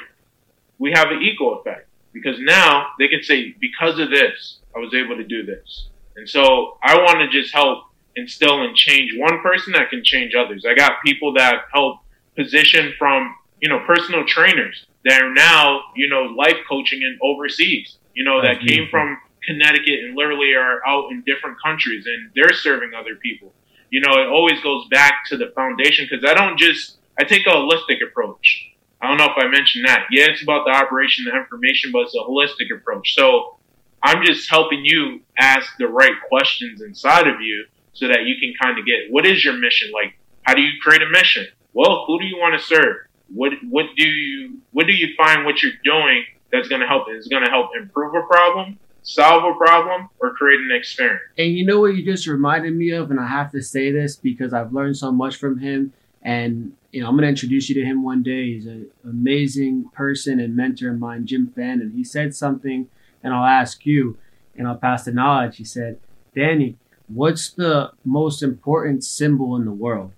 [0.78, 4.94] we have an equal effect because now they can say, because of this, I was
[4.94, 5.88] able to do this.
[6.16, 7.84] And so I want to just help
[8.16, 10.64] instill and change one person that can change others.
[10.68, 11.98] I got people that help
[12.36, 17.98] position from, you know, personal trainers that are now, you know, life coaching and overseas,
[18.14, 22.52] you know, that came from Connecticut and literally are out in different countries and they're
[22.54, 23.52] serving other people.
[23.90, 27.46] You know, it always goes back to the foundation because I don't just, I take
[27.46, 28.72] a holistic approach.
[29.00, 30.06] I don't know if I mentioned that.
[30.10, 33.14] Yeah, it's about the operation, the information, but it's a holistic approach.
[33.14, 33.58] So
[34.02, 38.52] I'm just helping you ask the right questions inside of you so that you can
[38.60, 39.90] kind of get what is your mission?
[39.92, 41.46] Like, how do you create a mission?
[41.72, 42.96] Well, who do you want to serve?
[43.28, 47.08] What what do you what do you find what you're doing that's going to help?
[47.10, 51.22] Is going to help improve a problem, solve a problem, or create an experience?
[51.38, 54.16] And you know what you just reminded me of, and I have to say this
[54.16, 55.92] because I've learned so much from him.
[56.22, 58.54] And you know, I'm going to introduce you to him one day.
[58.54, 61.92] He's an amazing person and mentor of mine, Jim Fannin.
[61.94, 62.88] He said something,
[63.22, 64.18] and I'll ask you,
[64.56, 65.58] and I'll pass the knowledge.
[65.58, 66.00] He said,
[66.34, 66.76] Danny,
[67.06, 70.12] what's the most important symbol in the world?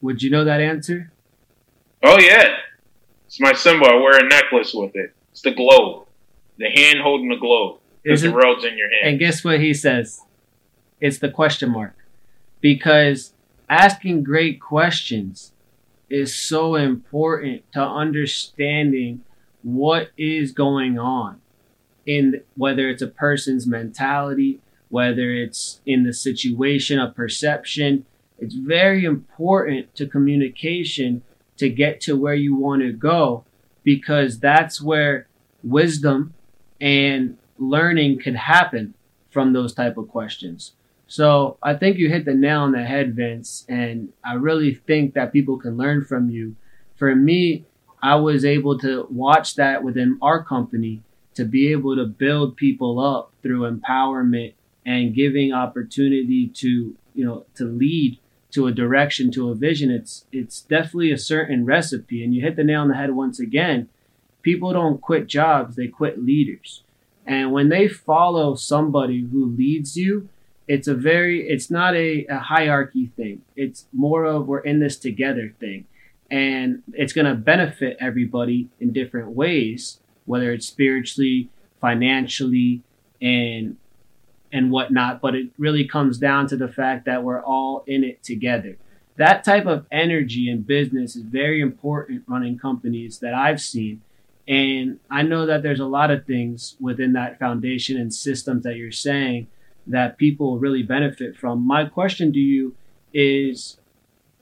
[0.00, 1.10] Would you know that answer?
[2.02, 2.58] Oh yeah,
[3.26, 3.88] it's my symbol.
[3.88, 5.12] I wear a necklace with it.
[5.32, 6.03] It's the globe,
[6.58, 7.80] the hand holding the globe.
[8.02, 9.08] Because the road's in your hand.
[9.10, 10.20] And guess what he says?
[11.00, 11.96] It's the question mark,
[12.60, 13.32] because
[13.68, 15.52] asking great questions
[16.10, 19.24] is so important to understanding
[19.62, 21.40] what is going on
[22.06, 28.04] in whether it's a person's mentality, whether it's in the situation of perception.
[28.38, 31.22] It's very important to communication
[31.56, 33.44] to get to where you want to go
[33.82, 35.26] because that's where
[35.62, 36.34] wisdom
[36.84, 38.92] and learning can happen
[39.30, 40.72] from those type of questions.
[41.06, 45.14] So I think you hit the nail on the head, Vince, and I really think
[45.14, 46.56] that people can learn from you.
[46.96, 47.64] For me,
[48.02, 51.00] I was able to watch that within our company
[51.36, 54.52] to be able to build people up through empowerment
[54.84, 58.18] and giving opportunity to, you know, to lead
[58.50, 59.90] to a direction, to a vision.
[59.90, 62.22] It's it's definitely a certain recipe.
[62.22, 63.88] And you hit the nail on the head once again.
[64.44, 66.84] People don't quit jobs, they quit leaders.
[67.26, 70.28] And when they follow somebody who leads you,
[70.68, 73.42] it's a very it's not a, a hierarchy thing.
[73.56, 75.86] It's more of we're in this together thing.
[76.30, 81.48] And it's gonna benefit everybody in different ways, whether it's spiritually,
[81.80, 82.82] financially,
[83.20, 83.76] and
[84.52, 88.22] and whatnot, but it really comes down to the fact that we're all in it
[88.22, 88.76] together.
[89.16, 94.02] That type of energy in business is very important running companies that I've seen.
[94.46, 98.76] And I know that there's a lot of things within that foundation and systems that
[98.76, 99.46] you're saying
[99.86, 101.66] that people really benefit from.
[101.66, 102.74] My question to you
[103.12, 103.78] is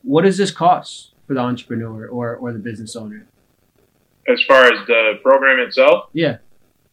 [0.03, 3.27] what does this cost for the entrepreneur or, or the business owner?
[4.29, 6.11] As far as the program itself?
[6.13, 6.39] Yeah.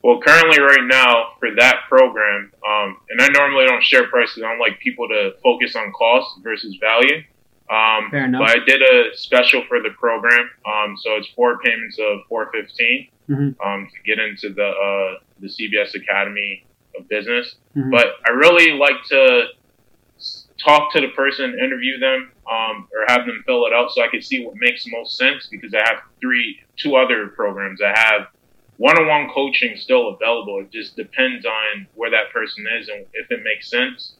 [0.04, 4.38] Well, currently, right now, for that program, um, and I normally don't share prices.
[4.38, 7.24] I don't like people to focus on cost versus value.
[7.70, 8.42] Um, Fair enough.
[8.42, 12.52] But I did a special for the program, um, so it's four payments of four
[12.52, 13.56] fifteen Mhm.
[13.64, 16.66] um, to get into the uh, the CBS Academy
[16.98, 17.58] of Business.
[17.78, 17.92] Mhm.
[17.92, 19.50] But I really like to
[20.66, 24.08] talk to the person, interview them, um, or have them fill it out so I
[24.08, 25.48] can see what makes most sense.
[25.48, 27.82] Because I have three, two other programs.
[27.82, 28.28] I have
[28.78, 30.60] one-on-one coaching still available.
[30.60, 34.16] It just depends on where that person is and if it makes sense.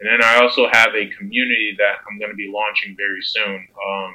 [0.00, 3.68] And then I also have a community that I'm going to be launching very soon.
[3.88, 4.14] Um,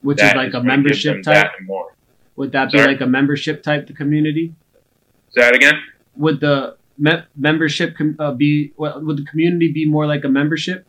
[0.00, 1.50] Which is like a membership type.
[1.64, 1.94] More.
[2.36, 4.54] Would that be like a membership type the community?
[5.30, 5.74] Say that again.
[6.16, 10.28] Would the me- membership com- uh, be well, would the community be more like a
[10.28, 10.86] membership?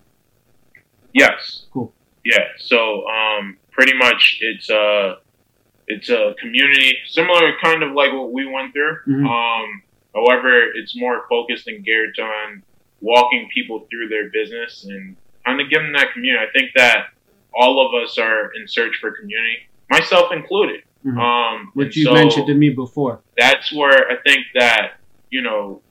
[1.13, 1.65] Yes.
[1.73, 1.93] Cool.
[2.23, 2.45] Yeah.
[2.57, 5.17] So um, pretty much it's a
[5.87, 8.97] it's a community similar, kind of like what we went through.
[9.07, 9.25] Mhm.
[9.25, 9.81] Um,
[10.13, 12.63] however, it's more focused and geared on
[13.01, 16.45] walking people through their business and kind of giving that community.
[16.45, 17.07] I think that
[17.53, 19.57] all of us are in search for community,
[19.89, 20.83] myself included.
[21.05, 21.17] Mhm.
[21.17, 23.21] Um, Which you so- mentioned to me before.
[23.37, 24.97] that's where I think that
[25.29, 25.81] you know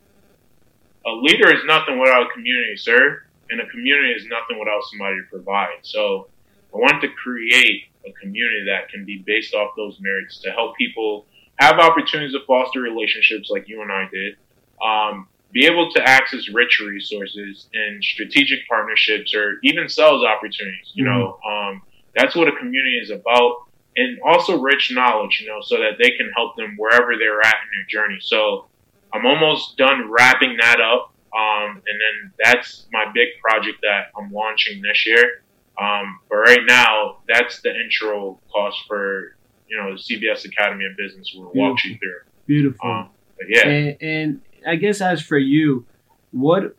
[1.07, 3.23] a leader is nothing without a community, sir.
[3.51, 5.79] and a community is nothing without somebody to provide.
[5.81, 6.29] So
[6.75, 10.77] I wanted to create a community that can be based off those merits to help
[10.77, 11.25] people
[11.59, 14.37] have opportunities to foster relationships like you and I did,
[14.83, 20.93] um, be able to access rich resources and strategic partnerships or even sales opportunities.
[20.95, 21.19] You mm-hmm.
[21.19, 21.83] know, um,
[22.15, 23.65] that's what a community is about.
[23.97, 27.55] And also rich knowledge, you know, so that they can help them wherever they're at
[27.55, 28.19] in their journey.
[28.21, 28.67] So
[29.13, 31.13] I'm almost done wrapping that up.
[31.37, 35.43] Um, and then that's my big project that I'm launching this year.
[35.81, 39.37] Um, but right now, that's the intro cost for
[39.69, 41.33] you know the CBS Academy of Business.
[41.37, 42.21] We'll walk you through.
[42.47, 42.91] Beautiful.
[42.91, 43.11] Um,
[43.47, 43.69] yeah.
[43.69, 45.87] And, and I guess as for you,
[46.31, 46.77] what,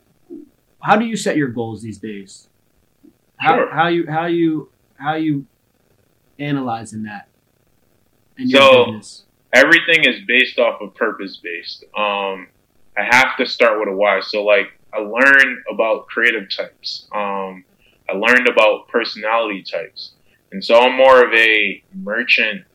[0.81, 2.47] how do you set your goals these days?
[3.37, 3.73] How sure.
[3.73, 5.45] how you how you how you
[6.37, 7.29] analyzing that?
[8.37, 9.23] In so business?
[9.53, 11.83] everything is based off of purpose based.
[11.97, 12.47] Um,
[12.97, 14.19] I have to start with a why.
[14.21, 17.07] So like I learned about creative types.
[17.13, 17.63] Um,
[18.09, 20.13] I learned about personality types.
[20.51, 22.65] And so I'm more of a merchant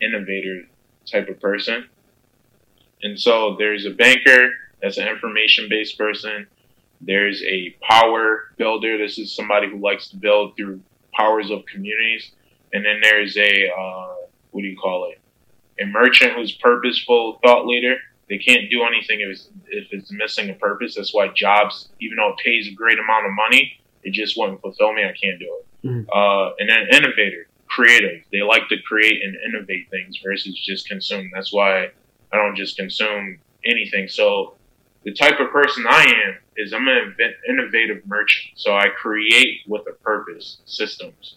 [0.00, 0.62] innovator
[1.10, 1.88] type of person.
[3.02, 4.50] And so there's a banker
[4.84, 6.46] that's an information based person.
[7.00, 8.98] There's a power builder.
[8.98, 10.82] This is somebody who likes to build through
[11.14, 12.32] powers of communities.
[12.74, 14.14] And then there's a, uh,
[14.50, 15.20] what do you call it?
[15.82, 17.96] A merchant who's purposeful thought leader.
[18.28, 20.96] They can't do anything if it's, if it's missing a purpose.
[20.96, 24.60] That's why jobs, even though it pays a great amount of money, it just wouldn't
[24.60, 25.02] fulfill me.
[25.02, 25.86] I can't do it.
[25.86, 26.10] Mm-hmm.
[26.12, 28.22] Uh, and then innovator, creative.
[28.32, 31.30] They like to create and innovate things versus just consume.
[31.34, 31.86] That's why
[32.32, 34.08] I don't just consume anything.
[34.08, 34.54] So
[35.04, 37.14] the type of person I am is I'm an
[37.48, 38.46] innovative merchant.
[38.56, 41.36] So I create with a purpose systems.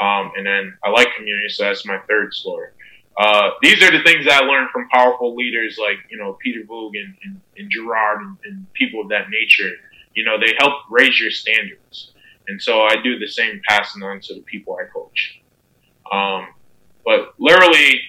[0.00, 2.68] Um, and then I like community, so that's my third story.
[3.16, 6.98] Uh, these are the things I learned from powerful leaders like, you know, Peter Voogd
[6.98, 9.70] and, and, and Gerard and, and, people of that nature.
[10.14, 12.12] You know, they help raise your standards.
[12.46, 15.40] And so I do the same passing on to the people I coach.
[16.12, 16.48] Um,
[17.06, 18.00] but literally,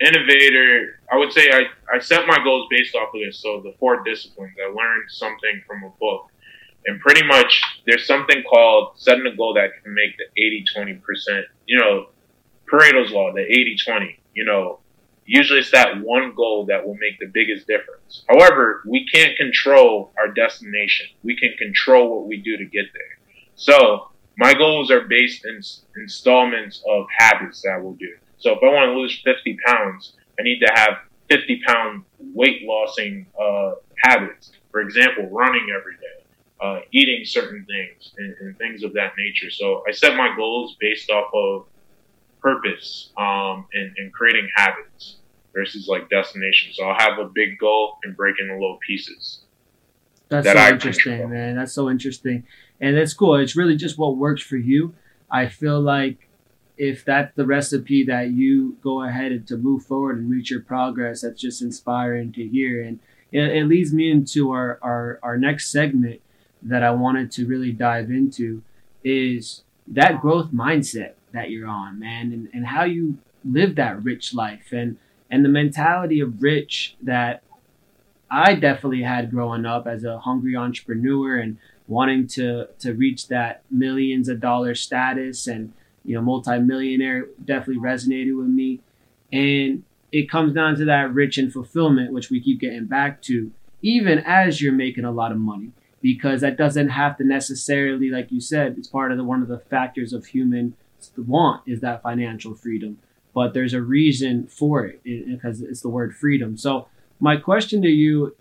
[0.00, 3.38] innovator, I would say I, I set my goals based off of this.
[3.38, 6.30] So the four disciplines, I learned something from a book.
[6.86, 11.42] And pretty much there's something called setting a goal that can make the 80 20%,
[11.66, 12.06] you know,
[12.70, 14.78] Pareto's law, the 80 20, you know,
[15.26, 18.24] usually it's that one goal that will make the biggest difference.
[18.28, 21.06] However, we can't control our destination.
[21.22, 23.34] We can control what we do to get there.
[23.54, 25.60] So my goals are based in
[25.96, 28.16] installments of habits that we'll do.
[28.38, 32.62] So if I want to lose 50 pounds, I need to have 50 pound weight
[32.62, 33.72] lossing uh,
[34.02, 34.52] habits.
[34.70, 36.24] For example, running every day,
[36.60, 39.50] uh, eating certain things, and, and, things of that nature.
[39.50, 41.66] So I set my goals based off of
[42.40, 45.16] purpose um, and, and creating habits
[45.54, 46.72] versus like destination.
[46.72, 49.40] So I'll have a big goal and break into little pieces.
[50.28, 51.30] That's that so I interesting, control.
[51.30, 51.56] man.
[51.56, 52.44] That's so interesting,
[52.80, 53.36] and that's cool.
[53.36, 54.94] It's really just what works for you.
[55.30, 56.27] I feel like
[56.78, 60.60] if that's the recipe that you go ahead and to move forward and reach your
[60.60, 62.82] progress, that's just inspiring to hear.
[62.82, 63.00] And
[63.32, 66.20] it, it leads me into our, our, our next segment
[66.62, 68.62] that I wanted to really dive into
[69.04, 74.34] is that growth mindset that you're on, man, and, and how you live that rich
[74.34, 74.96] life and
[75.30, 77.42] and the mentality of rich that
[78.30, 83.62] I definitely had growing up as a hungry entrepreneur and wanting to to reach that
[83.70, 85.72] millions of dollar status and
[86.08, 88.80] you know multimillionaire definitely resonated with me.
[89.32, 93.52] And it comes down to that rich and fulfillment which we keep getting back to
[93.82, 98.32] even as you're making a lot of money because that doesn't have to necessarily like
[98.32, 100.74] you said it's part of the one of the factors of human
[101.16, 102.98] want is that financial freedom.
[103.34, 106.56] But there's a reason for it because it's the word freedom.
[106.56, 106.88] So
[107.20, 108.36] my question to you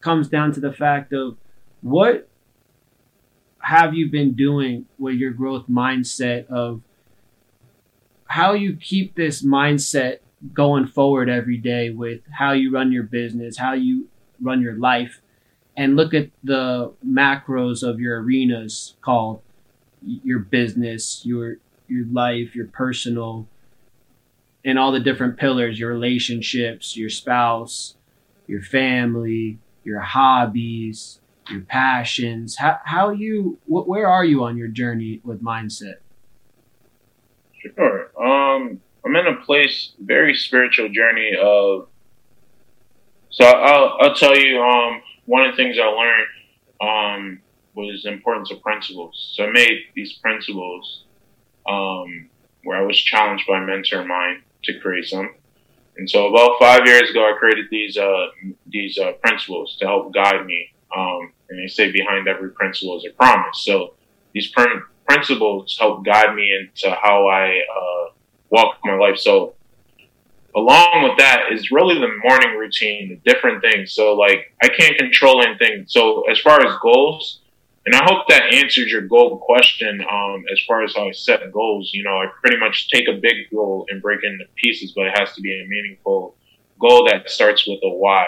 [0.00, 1.36] comes down to the fact of
[1.80, 2.28] what
[3.60, 6.82] have you been doing with your growth mindset of
[8.28, 10.18] how you keep this mindset
[10.52, 14.08] going forward every day with how you run your business, how you
[14.40, 15.20] run your life,
[15.76, 19.42] and look at the macros of your arenas called
[20.02, 21.56] your business, your
[21.88, 23.46] your life, your personal,
[24.64, 27.94] and all the different pillars, your relationships, your spouse,
[28.46, 31.20] your family, your hobbies,
[31.50, 32.56] your passions.
[32.56, 35.96] How how you what, where are you on your journey with mindset?
[37.52, 38.05] Sure.
[38.20, 41.88] Um, I'm in a place very spiritual journey of.
[43.30, 44.60] So I'll I'll tell you.
[44.60, 46.26] Um, one of the things I learned
[46.80, 47.40] um
[47.74, 49.32] was the importance of principles.
[49.36, 51.04] So I made these principles
[51.68, 52.28] um,
[52.64, 55.34] where I was challenged by a mentor of mine to create some.
[55.98, 58.26] And so about five years ago, I created these uh,
[58.66, 63.06] these uh, principles to help guide me um, And they say behind every principle is
[63.06, 63.64] a promise.
[63.64, 63.94] So
[64.32, 68.12] these pr- principles help guide me into how I uh,
[68.50, 69.18] walk my life.
[69.18, 69.54] So
[70.54, 73.92] along with that is really the morning routine, the different things.
[73.92, 75.84] So like I can't control anything.
[75.86, 77.40] So as far as goals,
[77.84, 80.04] and I hope that answers your goal question.
[80.10, 83.20] Um, as far as how I set goals, you know, I pretty much take a
[83.20, 86.34] big goal and break it into pieces, but it has to be a meaningful
[86.80, 88.24] goal that starts with a why.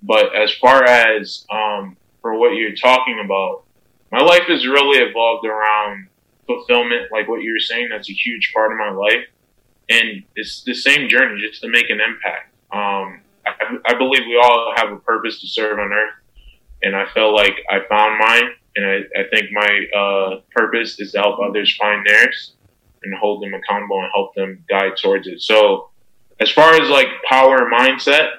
[0.00, 3.64] But as far as um, for what you're talking about,
[4.12, 6.06] my life has really evolved around
[6.56, 7.88] fulfillment, like what you were saying.
[7.90, 9.26] That's a huge part of my life,
[9.88, 12.54] and it's the same journey just to make an impact.
[12.72, 16.14] Um, I, I believe we all have a purpose to serve on earth,
[16.82, 21.12] and I feel like I found mine and I, I think my uh, purpose is
[21.12, 22.54] to help others find theirs
[23.02, 25.40] and hold them accountable and help them guide towards it.
[25.40, 25.90] So,
[26.40, 28.30] as far as like power mindset,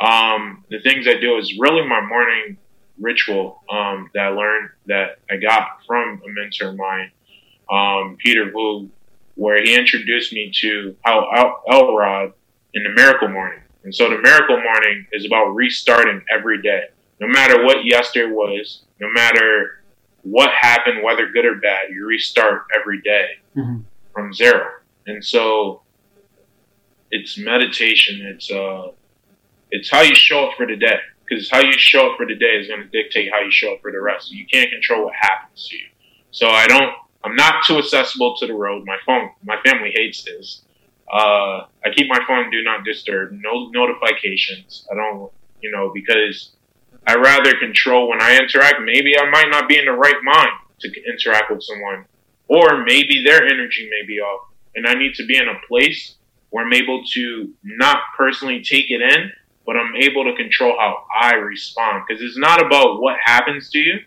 [0.00, 2.58] um, the things I do is really my morning
[2.98, 7.10] ritual um, that I learned that I got from a mentor of mine,
[7.70, 8.88] um, Peter Voogd,
[9.34, 12.32] where he introduced me to Hal El- Elrod
[12.74, 13.60] in the Miracle Morning.
[13.84, 16.84] And so the Miracle Morning is about restarting every day
[17.20, 19.82] no matter what yesterday was, no matter
[20.22, 23.80] what happened, whether good or bad, you restart every day mm-hmm.
[24.12, 24.66] from zero.
[25.06, 25.82] And so
[27.10, 28.22] it's meditation.
[28.26, 28.88] It's uh,
[29.70, 30.98] it's how you show up for the day
[31.28, 33.74] because how you show up for the day is going to dictate how you show
[33.74, 34.32] up for the rest.
[34.32, 35.86] You can't control what happens to you.
[36.30, 36.92] So I don't.
[37.22, 38.84] I'm not too accessible to the road.
[38.86, 40.62] My phone, my family hates this.
[41.12, 44.86] Uh, I keep my phone do not disturb, no notifications.
[44.90, 46.52] I don't, you know, because
[47.06, 48.76] I rather control when I interact.
[48.82, 50.50] Maybe I might not be in the right mind
[50.80, 52.04] to interact with someone,
[52.48, 56.14] or maybe their energy may be off, and I need to be in a place
[56.50, 59.30] where I'm able to not personally take it in,
[59.66, 62.04] but I'm able to control how I respond.
[62.06, 63.98] Because it's not about what happens to you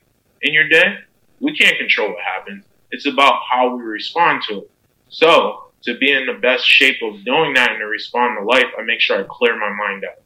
[0.42, 1.00] in your day.
[1.40, 2.66] We can't control what happens.
[2.94, 4.72] It's about how we respond to it.
[5.10, 8.72] So, to be in the best shape of doing that and to respond to life,
[8.78, 10.22] I make sure I clear my mind out.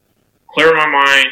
[0.50, 1.28] Clear my mind,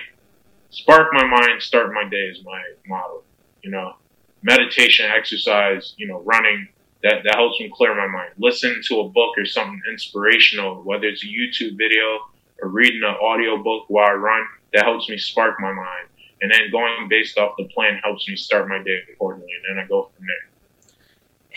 [0.71, 3.23] spark my mind, start my day is my motto.
[3.63, 3.97] You know,
[4.43, 6.69] meditation, exercise, you know, running,
[7.03, 8.31] that, that helps me clear my mind.
[8.39, 12.19] Listen to a book or something inspirational, whether it's a YouTube video
[12.63, 16.09] or reading an audio book while I run, that helps me spark my mind.
[16.41, 19.85] And then going based off the plan helps me start my day accordingly, and then
[19.85, 20.56] I go from there.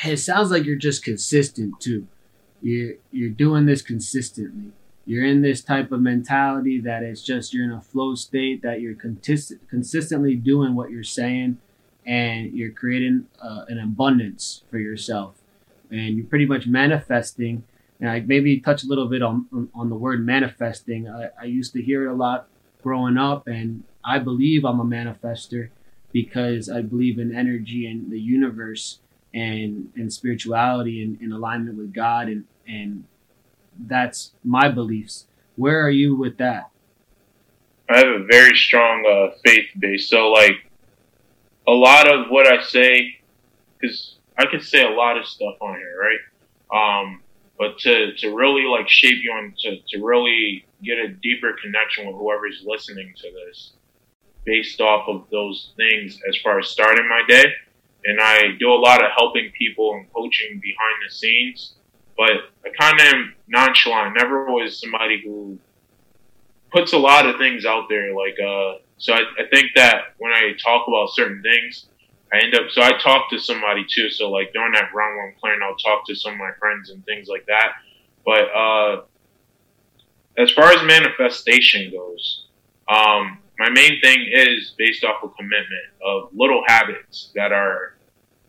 [0.04, 2.08] It sounds like you're just consistent too.
[2.62, 4.74] You're you're doing this consistently
[5.10, 8.80] you're in this type of mentality that it's just you're in a flow state that
[8.80, 11.58] you're consist- consistently doing what you're saying
[12.06, 15.42] and you're creating uh, an abundance for yourself
[15.90, 17.64] and you're pretty much manifesting
[18.00, 21.10] and I maybe touch a little bit on on the word manifesting.
[21.10, 22.48] I, I used to hear it a lot
[22.82, 25.70] growing up, and I believe I'm a manifester
[26.14, 29.00] because I believe in energy and the universe
[29.34, 33.04] and and spirituality and in alignment with God and and
[33.88, 35.26] that's my beliefs.
[35.56, 36.70] Where are you with that?
[37.90, 40.10] I have a very strong uh, faith base.
[40.10, 40.72] So, like,
[41.68, 43.18] a lot of what I say,
[43.80, 47.02] because I can say a lot of stuff on here, right?
[47.02, 47.22] Um,
[47.58, 52.06] but to, to really like shape you and to, to really get a deeper connection
[52.06, 53.74] with whoever's listening to this
[54.46, 57.46] based off of those things as far as starting my day.
[58.06, 61.76] And I do a lot of helping people and coaching behind the scenes
[62.20, 64.14] but I kind of am nonchalant.
[64.14, 65.58] Never was somebody who
[66.70, 68.14] puts a lot of things out there.
[68.14, 71.86] Like, uh, so I, I think that when I talk about certain things,
[72.34, 74.10] I end up, so I talk to somebody too.
[74.10, 77.06] So like during that round one playing, I'll talk to some of my friends and
[77.06, 77.72] things like that.
[78.26, 79.02] But, uh,
[80.38, 82.48] as far as manifestation goes,
[82.90, 87.98] um, my main thing is based off of commitment of little habits that are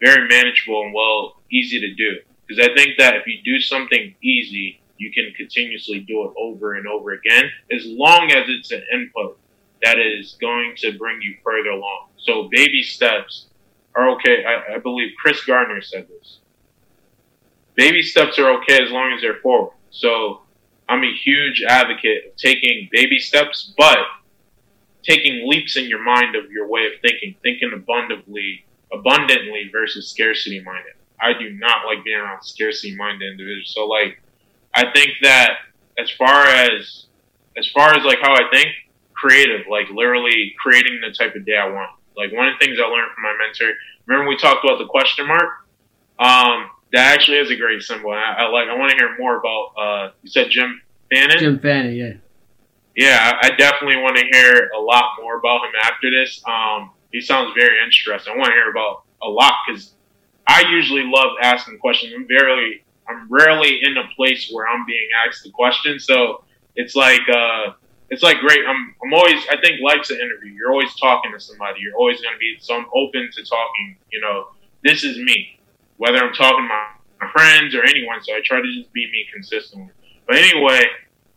[0.00, 2.20] very manageable and well easy to do.
[2.46, 6.74] Because I think that if you do something easy, you can continuously do it over
[6.74, 9.36] and over again, as long as it's an input
[9.82, 12.08] that is going to bring you further along.
[12.18, 13.46] So baby steps
[13.96, 14.44] are okay.
[14.44, 16.38] I, I believe Chris Gardner said this.
[17.74, 19.74] Baby steps are okay as long as they're forward.
[19.90, 20.42] So
[20.88, 23.98] I'm a huge advocate of taking baby steps, but
[25.02, 30.62] taking leaps in your mind of your way of thinking, thinking abundantly, abundantly versus scarcity
[30.62, 30.92] minded.
[31.20, 33.72] I do not like being around scarcity minded individuals.
[33.74, 34.20] So like,
[34.74, 35.58] I think that
[35.98, 37.06] as far as
[37.56, 38.68] as far as like how I think,
[39.12, 41.90] creative, like literally creating the type of day I want.
[42.16, 43.74] Like one of the things I learned from my mentor.
[44.06, 45.66] Remember we talked about the question mark?
[46.18, 48.10] Um, that actually is a great symbol.
[48.10, 48.68] I, I like.
[48.68, 49.72] I want to hear more about.
[49.78, 50.80] Uh, you said Jim
[51.12, 51.38] Fannin.
[51.38, 52.12] Jim Fannin, yeah.
[52.96, 56.42] Yeah, I, definitely want to hear a lot more about him after this.
[56.46, 58.34] Um, he sounds very interesting.
[58.34, 59.92] I want to hear about a lot because
[60.46, 62.12] I usually love asking questions.
[62.16, 66.96] I'm very, I'm rarely in a place where I'm being asked the question, so it's
[66.96, 67.72] like, uh,
[68.10, 68.60] it's like great.
[68.66, 69.40] I'm, I'm always.
[69.50, 70.52] I think life's an interview.
[70.52, 71.80] You're always talking to somebody.
[71.80, 72.56] You're always going to be.
[72.58, 73.96] So I'm open to talking.
[74.10, 74.48] You know,
[74.82, 75.60] this is me,
[75.96, 78.20] whether I'm talking to my friends or anyone.
[78.22, 79.90] So I try to just be me consistently.
[80.26, 80.82] But anyway,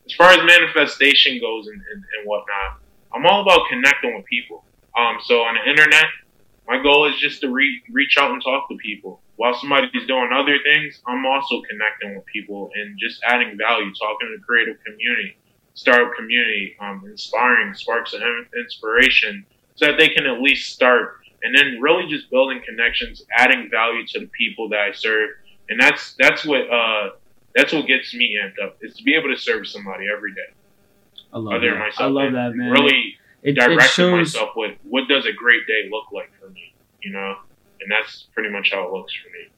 [0.06, 2.80] as far as manifestation goes and, and, and whatnot,
[3.14, 4.64] I'm all about connecting with people.
[4.96, 6.06] Um, so on the internet,
[6.66, 9.20] my goal is just to re- reach out and talk to people.
[9.36, 14.28] While somebody's doing other things, I'm also connecting with people and just adding value, talking
[14.30, 15.36] to the creative community,
[15.74, 18.22] startup community, um, inspiring sparks of
[18.56, 19.44] inspiration
[19.74, 21.20] so that they can at least start.
[21.42, 25.30] And then really just building connections, adding value to the people that I serve.
[25.68, 27.10] And that's, that's what, uh,
[27.54, 30.52] that's what gets me amped up is to be able to serve somebody every day.
[31.32, 31.78] I love that.
[31.78, 32.00] Myself.
[32.00, 32.70] I love that, man.
[32.70, 34.12] Really it, directing it shows...
[34.12, 37.36] myself with what does a great day look like for me, you know,
[37.80, 39.48] and that's pretty much how it looks for me.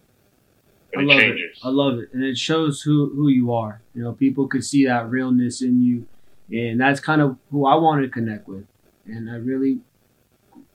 [0.93, 1.57] But I it love changes.
[1.57, 1.67] It.
[1.67, 3.83] I love it, and it shows who who you are.
[3.95, 6.07] You know, people could see that realness in you,
[6.51, 8.67] and that's kind of who I wanted to connect with,
[9.07, 9.81] and I really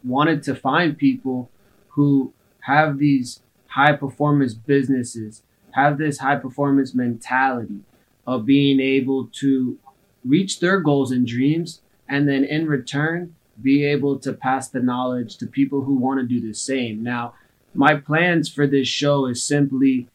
[0.03, 1.49] wanted to find people
[1.89, 5.43] who have these high performance businesses,
[5.73, 7.81] have this high performance mentality
[8.27, 9.77] of being able to
[10.23, 15.37] reach their goals and dreams and then in return be able to pass the knowledge
[15.37, 17.03] to people who want to do the same.
[17.03, 17.33] Now,
[17.73, 20.07] my plans for this show is simply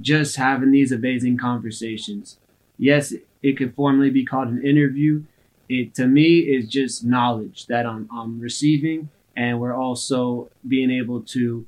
[0.00, 2.38] just having these amazing conversations.
[2.78, 5.24] Yes, it could formally be called an interview.
[5.68, 11.22] It to me is just knowledge that I'm, I'm receiving, and we're also being able
[11.22, 11.66] to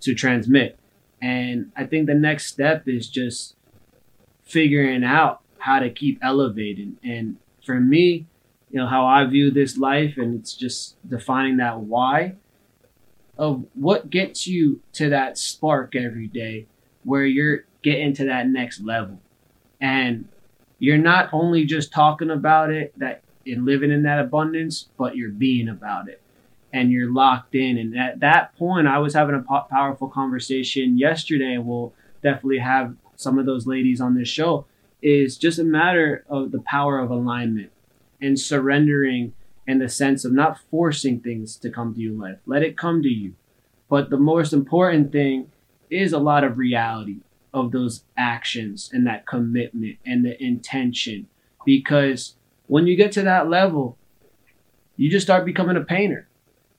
[0.00, 0.78] to transmit.
[1.22, 3.54] And I think the next step is just
[4.44, 6.96] figuring out how to keep elevating.
[7.04, 8.26] And for me,
[8.70, 12.34] you know how I view this life, and it's just defining that why
[13.38, 16.66] of what gets you to that spark every day
[17.04, 19.20] where you're getting to that next level.
[19.80, 20.28] And
[20.78, 25.30] you're not only just talking about it that and living in that abundance, but you're
[25.30, 26.21] being about it
[26.72, 27.76] and you're locked in.
[27.78, 31.92] And at that point, I was having a po- powerful conversation yesterday, we'll
[32.22, 34.66] definitely have some of those ladies on this show.
[35.02, 37.72] Is just a matter of the power of alignment
[38.20, 39.34] and surrendering
[39.66, 42.38] in the sense of not forcing things to come to you in life.
[42.46, 43.34] Let it come to you.
[43.88, 45.50] But the most important thing
[45.90, 47.18] is a lot of reality
[47.52, 51.28] of those actions and that commitment and the intention.
[51.66, 53.98] Because when you get to that level,
[54.96, 56.28] you just start becoming a painter.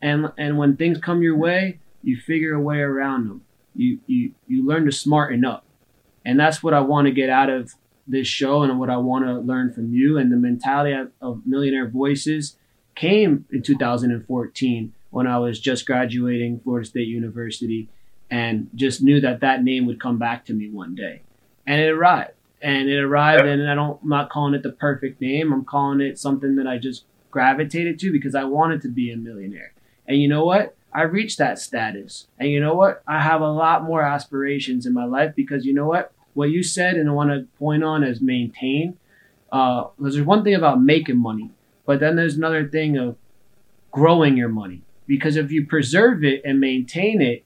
[0.04, 3.42] And and when things come your way, you figure a way around them.
[3.74, 5.64] You you you learn to smarten up.
[6.26, 7.74] And that's what I want to get out of
[8.06, 10.18] this show and what I want to learn from you.
[10.18, 12.58] And the mentality of Millionaire Voices
[12.96, 17.88] came in 2014 when I was just graduating Florida State University
[18.30, 21.22] and just knew that that name would come back to me one day.
[21.66, 22.32] And it arrived.
[22.62, 25.52] And it arrived, and I don't, I'm not calling it the perfect name.
[25.52, 29.18] I'm calling it something that I just gravitated to because I wanted to be a
[29.18, 29.73] millionaire.
[30.08, 30.76] And you know what?
[30.94, 32.28] I reached that status.
[32.38, 33.02] And you know what?
[33.08, 36.14] I have a lot more aspirations in my life because you know what?
[36.34, 38.98] what you said and I want to point on is maintain.
[39.52, 41.52] Uh, there's one thing about making money,
[41.86, 43.16] but then there's another thing of
[43.92, 44.82] growing your money.
[45.06, 47.44] Because if you preserve it and maintain it,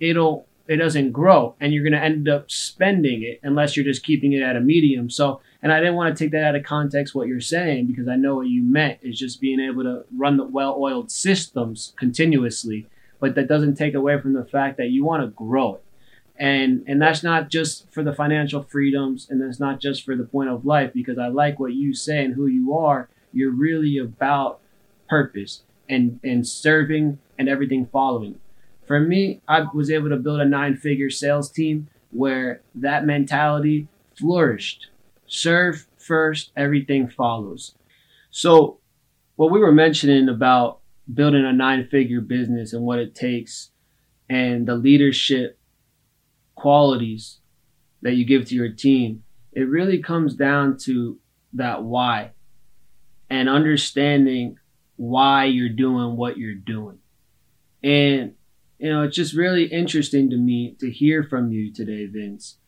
[0.00, 4.02] it'll it doesn't grow, and you're going to end up spending it unless you're just
[4.02, 5.10] keeping it at a medium.
[5.10, 8.06] So, and I didn't want to take that out of context what you're saying because
[8.06, 8.98] I know what you meant.
[9.02, 12.86] Is just being able to run the well-oiled systems continuously,
[13.18, 15.84] but that doesn't take away from the fact that you want to grow it.
[16.36, 20.24] And and that's not just for the financial freedoms and that's not just for the
[20.24, 23.08] point of life because i like what you say and who you are.
[23.32, 24.60] You're really about
[25.08, 28.38] purpose and and serving and everything following.
[28.86, 33.88] For me i was able to build a nine figure sales team where that mentality
[34.14, 34.88] flourished
[35.26, 37.74] serve first everything follows
[38.30, 38.78] so
[39.36, 40.80] what we were mentioning about
[41.12, 43.70] building a nine figure business and what it takes
[44.28, 45.58] and the leadership
[46.54, 47.40] qualities
[48.02, 49.22] that you give to your team,
[49.52, 51.18] it really comes down to
[51.52, 52.30] that why
[53.30, 54.56] and understanding
[54.96, 56.98] why you're doing what you're doing.
[57.82, 58.34] And,
[58.78, 62.58] you know, it's just really interesting to me to hear from you today, Vince,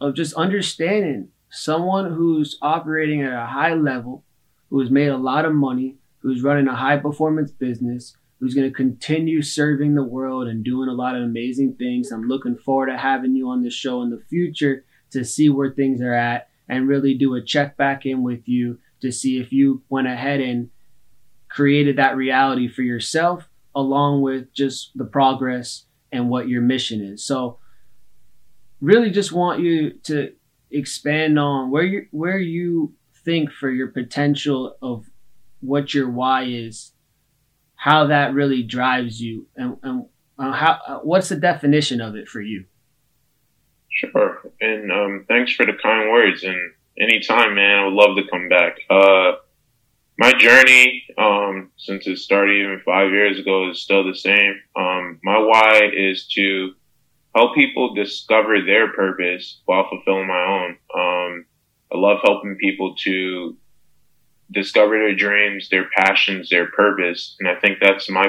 [0.00, 4.24] of just understanding someone who's operating at a high level,
[4.70, 8.74] who's made a lot of money, who's running a high performance business, who's going to
[8.74, 12.10] continue serving the world and doing a lot of amazing things.
[12.10, 15.70] I'm looking forward to having you on the show in the future to see where
[15.70, 19.52] things are at and really do a check back in with you to see if
[19.52, 20.70] you went ahead and
[21.48, 27.24] created that reality for yourself along with just the progress and what your mission is.
[27.24, 27.58] So
[28.80, 30.32] really just want you to
[30.70, 32.94] expand on where you where you
[33.24, 35.06] think for your potential of
[35.60, 36.92] what your why is,
[37.74, 40.06] how that really drives you, and, and
[40.38, 42.64] uh, how uh, what's the definition of it for you?
[43.90, 46.44] Sure, and um, thanks for the kind words.
[46.44, 48.76] And anytime, man, I would love to come back.
[48.88, 49.32] Uh,
[50.18, 54.60] my journey um, since it started even five years ago is still the same.
[54.76, 56.74] Um, my why is to
[57.34, 60.70] help people discover their purpose while fulfilling my own.
[60.94, 61.44] Um,
[61.92, 63.56] I love helping people to
[64.52, 68.26] discover their dreams, their passions, their purpose, and I think that's my.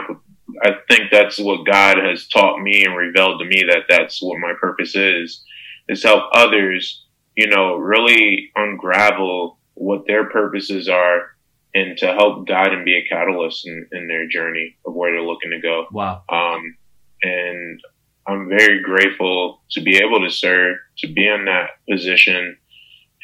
[0.64, 4.38] I think that's what God has taught me and revealed to me that that's what
[4.39, 5.43] my purpose is,
[5.88, 7.06] is help others,
[7.38, 11.32] you know, really unravel what their purposes are
[11.74, 15.22] and to help guide and be a catalyst in, in their journey of where they're
[15.22, 15.86] looking to go.
[15.91, 16.24] Wow.
[16.28, 16.76] Um,
[17.24, 17.80] and
[18.28, 22.57] I'm very grateful to be able to serve, to be in that position.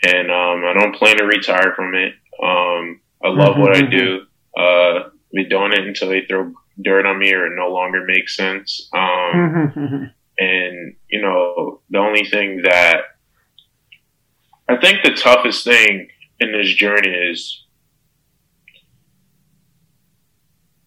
[0.03, 2.13] And um, I don't plan to retire from it.
[2.41, 3.61] Um, I love mm-hmm.
[3.61, 4.21] what I do.
[4.57, 8.35] Uh, be doing it until they throw dirt on me or it no longer makes
[8.35, 8.89] sense.
[8.93, 13.01] Um, and, you know, the only thing that
[14.69, 17.65] I think the toughest thing in this journey is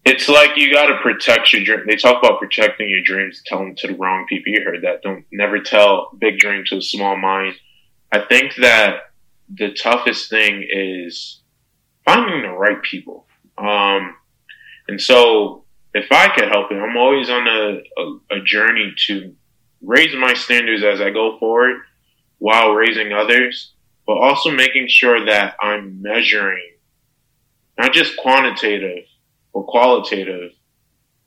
[0.03, 1.85] it's like you got to protect your dream.
[1.87, 4.51] They talk about protecting your dreams, Tell them to the wrong people.
[4.51, 5.03] You heard that.
[5.03, 7.55] Don't never tell big dreams to a small mind.
[8.11, 9.11] I think that
[9.53, 11.41] the toughest thing is
[12.03, 13.27] finding the right people.
[13.57, 14.15] Um,
[14.87, 19.35] and so if I could help it, I'm always on a, a, a journey to
[19.81, 21.81] raise my standards as I go forward
[22.39, 23.73] while raising others,
[24.07, 26.71] but also making sure that I'm measuring
[27.77, 29.05] not just quantitative
[29.53, 30.51] or qualitative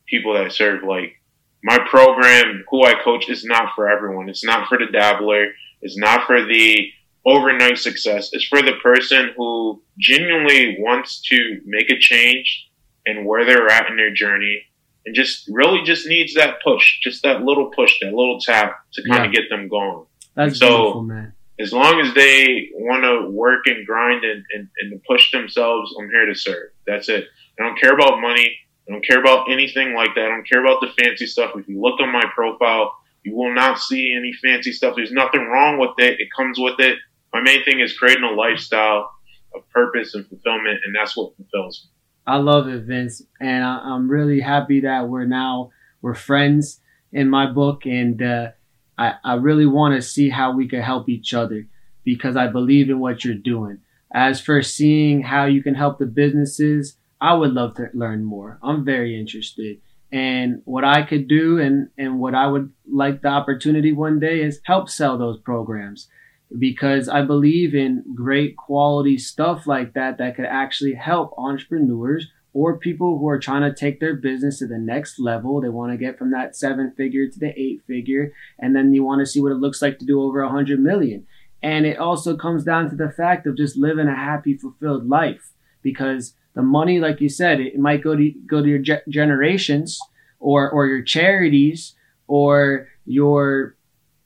[0.06, 0.82] people that I serve.
[0.82, 1.20] Like
[1.62, 4.28] my program, who I coach, is not for everyone.
[4.28, 5.48] It's not for the dabbler.
[5.82, 6.90] It's not for the
[7.26, 8.30] overnight success.
[8.32, 12.68] It's for the person who genuinely wants to make a change
[13.06, 14.62] and where they're at in their journey
[15.06, 19.02] and just really just needs that push, just that little push, that little tap to
[19.08, 19.28] kind yeah.
[19.28, 20.06] of get them going.
[20.34, 21.32] That's so, beautiful, man.
[21.60, 26.08] As long as they want to work and grind and, and, and push themselves, I'm
[26.10, 26.70] here to serve.
[26.86, 27.26] That's it.
[27.58, 28.56] I don't care about money.
[28.88, 30.26] I don't care about anything like that.
[30.26, 31.52] I don't care about the fancy stuff.
[31.56, 32.92] If you look on my profile,
[33.22, 34.94] you will not see any fancy stuff.
[34.96, 36.20] There's nothing wrong with it.
[36.20, 36.98] It comes with it.
[37.32, 39.10] My main thing is creating a lifestyle
[39.54, 41.90] of purpose and fulfillment, and that's what fulfills me.
[42.26, 46.80] I love it, Vince, and I, am really happy that we're now we're friends
[47.12, 48.48] in my book, and uh,
[48.96, 51.66] I I really want to see how we can help each other
[52.02, 53.78] because I believe in what you're doing.
[54.12, 58.58] As for seeing how you can help the businesses I would love to learn more.
[58.62, 59.78] I'm very interested.
[60.12, 64.42] And what I could do and, and what I would like the opportunity one day
[64.42, 66.08] is help sell those programs
[66.56, 72.78] because I believe in great quality stuff like that that could actually help entrepreneurs or
[72.78, 75.60] people who are trying to take their business to the next level.
[75.60, 79.02] They want to get from that seven figure to the eight figure, and then you
[79.02, 81.26] want to see what it looks like to do over a hundred million.
[81.62, 85.50] And it also comes down to the fact of just living a happy, fulfilled life
[85.82, 89.98] because the money, like you said, it might go to go to your ge- generations
[90.38, 91.94] or or your charities
[92.26, 93.76] or your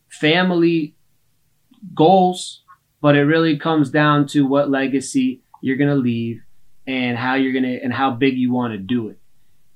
[0.09, 0.95] family
[1.95, 2.63] goals,
[3.01, 6.43] but it really comes down to what legacy you're gonna leave
[6.87, 9.19] and how you're gonna and how big you want to do it.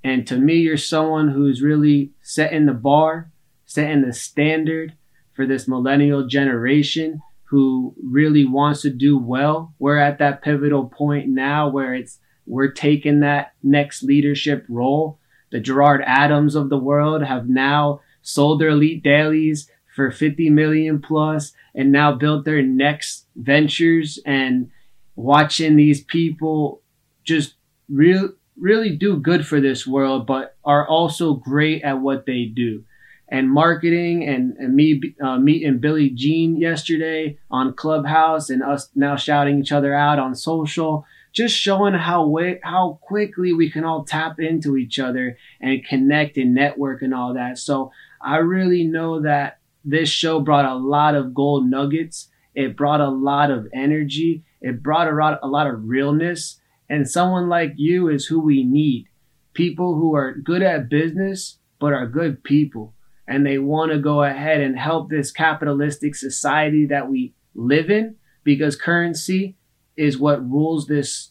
[0.05, 3.31] And to me, you're someone who's really setting the bar,
[3.67, 4.95] setting the standard
[5.33, 9.75] for this millennial generation who really wants to do well.
[9.79, 15.19] We're at that pivotal point now where it's we're taking that next leadership role.
[15.51, 21.01] The Gerard Adams of the world have now sold their elite dailies for 50 million
[21.01, 24.71] plus and now built their next ventures and
[25.17, 26.81] watching these people
[27.25, 27.55] just
[27.89, 32.85] real really do good for this world but are also great at what they do
[33.29, 39.17] and marketing and, and me uh, meeting billie jean yesterday on clubhouse and us now
[39.17, 44.05] shouting each other out on social just showing how way, how quickly we can all
[44.05, 47.59] tap into each other and connect and network and all that.
[47.59, 47.91] So
[48.21, 52.29] I really know that this show brought a lot of gold nuggets.
[52.55, 54.45] It brought a lot of energy.
[54.61, 56.61] It brought a lot, a lot of realness.
[56.89, 59.07] And someone like you is who we need.
[59.55, 62.95] People who are good at business, but are good people.
[63.27, 68.17] And they want to go ahead and help this capitalistic society that we live in
[68.45, 69.57] because currency
[69.97, 71.31] is what rules this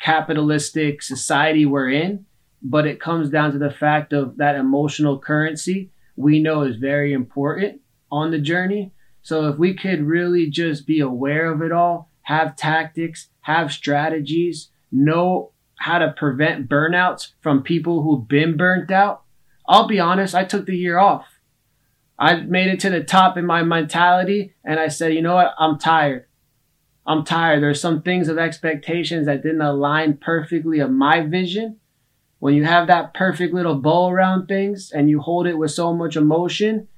[0.00, 2.26] capitalistic society we're in.
[2.62, 7.12] but it comes down to the fact of that emotional currency we know is very
[7.12, 7.80] important
[8.10, 8.92] on the journey.
[9.22, 14.70] So if we could really just be aware of it all, have tactics, have strategies,
[14.90, 19.22] know how to prevent burnouts from people who've been burnt out.
[19.68, 21.26] I'll be honest, I took the year off.
[22.18, 25.54] I made it to the top in my mentality and I said, you know what?
[25.58, 26.26] I'm tired.
[27.06, 27.62] I'm tired.
[27.62, 31.76] There's some things of expectations that didn't align perfectly of my vision.
[32.38, 35.94] When you have that perfect little bow around things and you hold it with so
[35.94, 36.88] much emotion,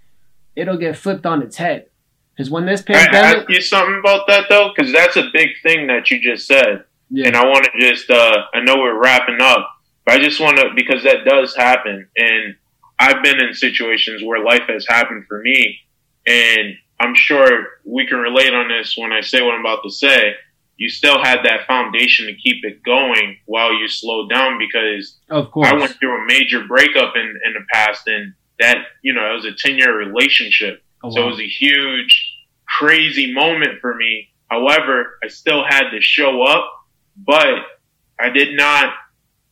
[0.56, 1.86] it'll get flipped on its head.
[2.34, 5.50] Because when this pandemic, I ask you something about that though, because that's a big
[5.62, 7.26] thing that you just said, yeah.
[7.26, 9.68] and I want to just, uh, I know we're wrapping up,
[10.04, 12.54] but I just want to because that does happen, and
[12.98, 15.80] I've been in situations where life has happened for me,
[16.26, 19.90] and I'm sure we can relate on this when I say what I'm about to
[19.90, 20.34] say.
[20.76, 25.50] You still had that foundation to keep it going while you slowed down because of
[25.50, 29.30] course I went through a major breakup in, in the past and that, you know,
[29.30, 30.82] it was a 10 year relationship.
[31.02, 31.14] Oh, wow.
[31.14, 34.28] So it was a huge, crazy moment for me.
[34.48, 36.70] However, I still had to show up,
[37.16, 37.54] but
[38.18, 38.94] I did not,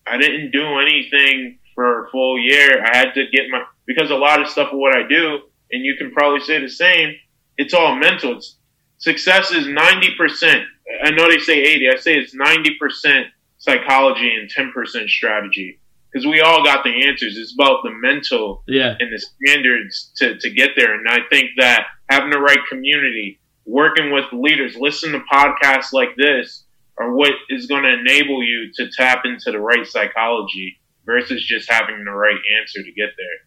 [0.06, 2.82] I didn't do anything for a full year.
[2.84, 5.40] I had to get my, because a lot of stuff of what I do,
[5.70, 7.14] and you can probably say the same,
[7.56, 8.36] it's all mental.
[8.36, 8.56] It's,
[8.98, 10.64] success is 90%.
[11.04, 11.88] I know they say 80.
[11.88, 13.24] I say it's 90%
[13.58, 15.80] psychology and 10% strategy
[16.12, 17.36] because we all got the answers.
[17.36, 18.94] It's about the mental yeah.
[18.98, 20.94] and the standards to, to get there.
[20.94, 26.16] And I think that having the right community, working with leaders, listen to podcasts like
[26.16, 26.64] this
[26.98, 31.70] are what is going to enable you to tap into the right psychology versus just
[31.70, 33.45] having the right answer to get there.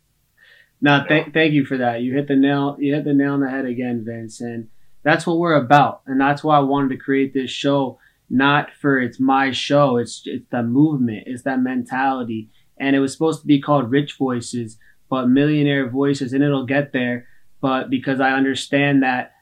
[0.82, 2.02] No, th- thank you for that.
[2.02, 2.78] You hit the nail.
[2.80, 4.70] You hit the nail on the head again, Vince, and
[5.04, 6.02] that's what we're about.
[6.06, 8.00] And that's why I wanted to create this show,
[8.30, 9.98] not for it's my show.
[9.98, 11.24] It's it's the movement.
[11.28, 12.50] It's that mentality.
[12.78, 14.78] And it was supposed to be called Rich Voices,
[15.10, 17.28] but Millionaire Voices, and it'll get there.
[17.62, 19.34] But because I understand that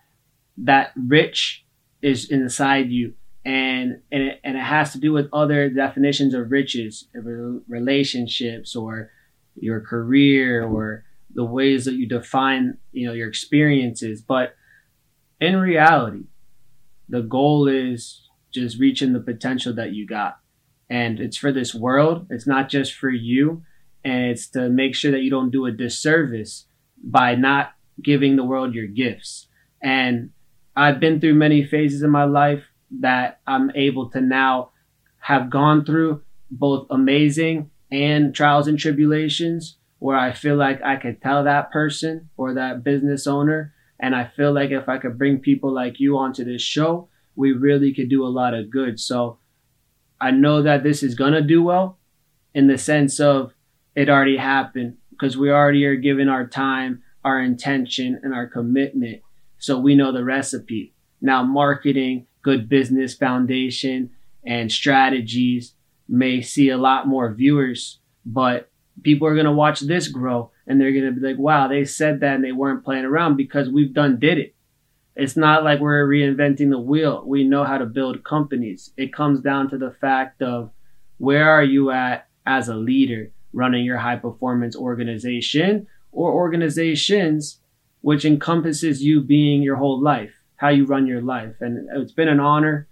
[0.58, 1.66] that rich
[2.02, 3.14] is inside you,
[3.46, 9.12] and and it, and it has to do with other definitions of riches, relationships, or
[9.56, 11.04] your career, or
[11.38, 14.24] the ways that you define, you know, your experiences.
[14.24, 14.56] But
[15.40, 16.24] in reality,
[17.08, 20.40] the goal is just reaching the potential that you got.
[20.90, 22.26] And it's for this world.
[22.32, 23.62] It's not just for you.
[24.04, 26.66] And it's to make sure that you don't do a disservice
[27.04, 29.48] by not giving the world your gifts.
[29.80, 30.32] And
[30.76, 32.64] I've been through many phases in my life
[33.00, 34.72] that I'm able to now
[35.20, 41.22] have gone through both amazing and trials and tribulations where I feel like I could
[41.22, 43.74] tell that person or that business owner.
[44.00, 47.52] And I feel like if I could bring people like you onto this show, we
[47.52, 49.00] really could do a lot of good.
[49.00, 49.40] So
[50.22, 51.98] I know that this is going to do well
[52.54, 53.54] in the sense of
[53.96, 59.22] it already happened because we already are giving our time, our intention, and our commitment.
[59.58, 60.94] So we know the recipe.
[61.22, 64.12] Now, marketing, good business foundation,
[64.46, 65.74] and strategies
[66.08, 68.70] may see a lot more viewers, but
[69.04, 71.86] people are going to watch this grow and they're going to be like, wow, they
[71.86, 74.56] said that and they weren't playing around because we've done did it.
[75.16, 77.24] It's not like we're reinventing the wheel.
[77.26, 78.94] We know how to build companies.
[78.98, 80.72] It comes down to the fact of
[81.18, 87.60] where are you at as a leader running your high performance organization or organizations,
[88.02, 91.56] which encompasses you being your whole life, how you run your life.
[91.62, 92.88] And it's been an honor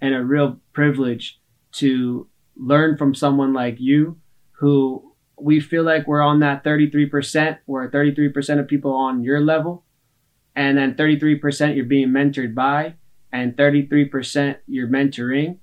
[0.00, 1.40] and a real privilege
[1.72, 2.26] to
[2.56, 4.18] learn from someone like you
[4.52, 5.07] who
[5.40, 9.84] we feel like we're on that 33%, where 33% of people on your level,
[10.56, 12.94] and then 33% you're being mentored by,
[13.32, 15.58] and 33% you're mentoring,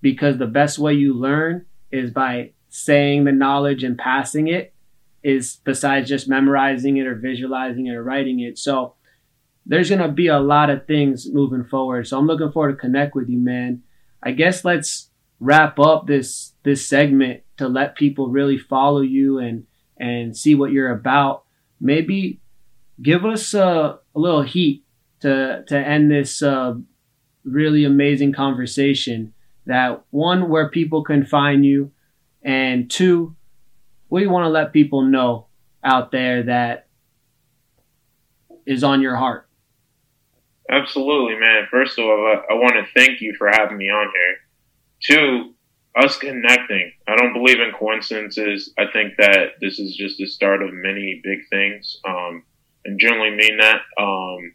[0.00, 4.74] because the best way you learn is by saying the knowledge and passing it,
[5.22, 8.58] is besides just memorizing it or visualizing it or writing it.
[8.58, 8.94] So
[9.64, 12.06] there's gonna be a lot of things moving forward.
[12.06, 13.82] So I'm looking forward to connect with you, man.
[14.22, 15.10] I guess let's
[15.40, 19.66] wrap up this this segment to let people really follow you and
[19.96, 21.44] and see what you're about.
[21.80, 22.40] Maybe
[23.00, 24.84] give us a, a little heat
[25.20, 26.74] to to end this uh,
[27.44, 29.32] really amazing conversation.
[29.66, 31.90] That one where people can find you,
[32.42, 33.34] and two,
[34.10, 35.46] we want to let people know
[35.82, 36.88] out there that
[38.66, 39.48] is on your heart.
[40.70, 41.66] Absolutely, man.
[41.70, 44.36] First of all, I, I want to thank you for having me on here.
[45.16, 45.53] Two,
[45.96, 46.92] us connecting.
[47.06, 48.72] I don't believe in coincidences.
[48.78, 52.42] I think that this is just the start of many big things, um,
[52.84, 53.80] and generally mean that.
[53.98, 54.54] Um,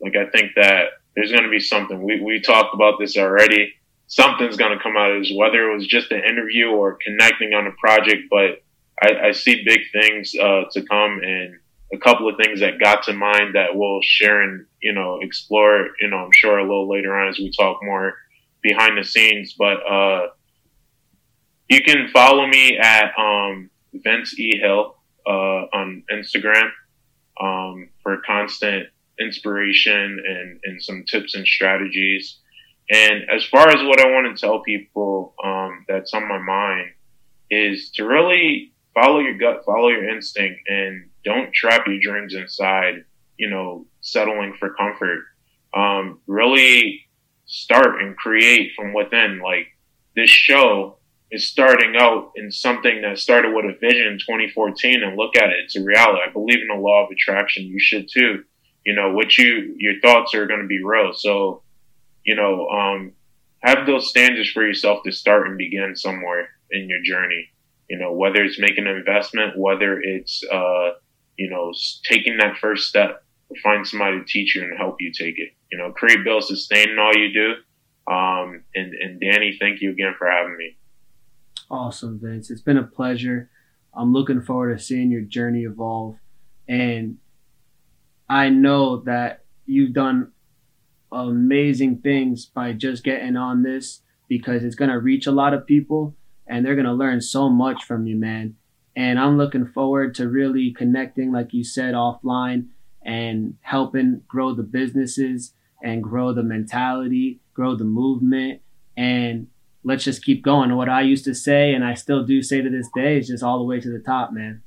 [0.00, 2.02] like I think that there's going to be something.
[2.02, 3.72] We we talked about this already.
[4.12, 7.54] something's going to come out of this, whether it was just an interview or connecting
[7.54, 8.24] on a project.
[8.30, 8.62] But
[9.02, 11.58] I, I see big things uh, to come and
[11.94, 15.88] a couple of things that got to mind that we'll share and, you know, explore,
[16.00, 18.14] you know, I'm sure a little later on as we talk more
[18.62, 19.54] behind the scenes.
[19.58, 20.26] But uh,
[21.72, 24.58] you can follow me at um, Vince E.
[24.58, 24.94] Hill
[25.26, 25.30] uh,
[25.72, 26.70] on Instagram
[27.40, 28.88] um, for constant
[29.18, 32.38] inspiration and, and some tips and strategies.
[32.90, 36.90] And as far as what I want to tell people um, that's on my mind
[37.50, 43.04] is to really follow your gut, follow your instinct, and don't trap your dreams inside,
[43.38, 45.24] you know, settling for comfort.
[45.74, 47.06] Um, really
[47.46, 49.40] start and create from within.
[49.42, 49.68] Like
[50.14, 50.98] this show
[51.32, 55.48] is starting out in something that started with a vision in 2014 and look at
[55.48, 55.60] it.
[55.64, 56.20] It's a reality.
[56.28, 57.64] I believe in the law of attraction.
[57.64, 58.44] You should too.
[58.84, 61.14] You know, what you, your thoughts are going to be real.
[61.14, 61.62] So,
[62.24, 63.12] you know, um,
[63.60, 67.48] have those standards for yourself to start and begin somewhere in your journey.
[67.88, 70.90] You know, whether it's making an investment, whether it's, uh,
[71.38, 71.72] you know,
[72.04, 73.24] taking that first step,
[73.62, 75.52] find somebody to teach you and help you take it.
[75.70, 77.52] You know, create, build, sustain in all you do.
[78.12, 80.76] Um, and, and Danny, thank you again for having me.
[81.72, 82.50] Awesome, Vince.
[82.50, 83.48] It's been a pleasure.
[83.94, 86.16] I'm looking forward to seeing your journey evolve.
[86.68, 87.16] And
[88.28, 90.32] I know that you've done
[91.10, 95.66] amazing things by just getting on this because it's going to reach a lot of
[95.66, 96.14] people
[96.46, 98.56] and they're going to learn so much from you, man.
[98.94, 102.68] And I'm looking forward to really connecting, like you said, offline
[103.02, 108.60] and helping grow the businesses and grow the mentality, grow the movement,
[108.94, 109.46] and
[109.84, 110.74] let's just keep going.
[110.76, 113.42] What I used to say, and I still do say to this day, is just
[113.42, 114.62] all the way to the top, man.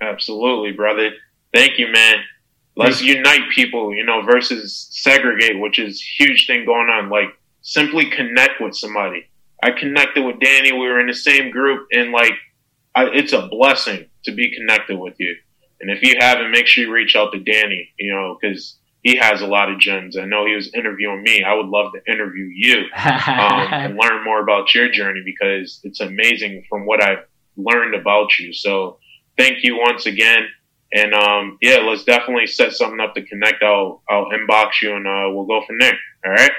[0.00, 1.10] Absolutely, brother.
[1.52, 2.16] Thank you, man.
[2.76, 7.10] Let's unite people, you know, versus segregate, which is huge thing going on.
[7.10, 9.26] Like simply connect with somebody.
[9.62, 10.72] I connected with Danny.
[10.72, 12.34] We were in the same group, and like,
[12.94, 15.34] I, it's a blessing to be connected with you.
[15.80, 17.88] And if you haven't, make sure you reach out to Danny.
[17.98, 18.77] You know, because
[19.08, 20.18] he has a lot of gems.
[20.18, 21.42] I know he was interviewing me.
[21.42, 26.00] I would love to interview you um, and learn more about your journey because it's
[26.00, 27.24] amazing from what I've
[27.56, 28.52] learned about you.
[28.52, 28.98] So
[29.38, 30.46] thank you once again.
[30.92, 33.62] And um, yeah, let's definitely set something up to connect.
[33.62, 35.98] I'll I'll inbox you and uh, we'll go from there.
[36.26, 36.52] All right.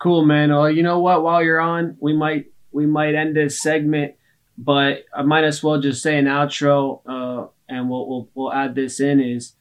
[0.00, 0.50] Cool, man.
[0.50, 1.22] Well, you know what?
[1.22, 4.14] While you're on, we might we might end this segment,
[4.56, 8.74] but I might as well just say an outro, uh, and we'll, we'll we'll add
[8.74, 9.20] this in.
[9.20, 9.54] Is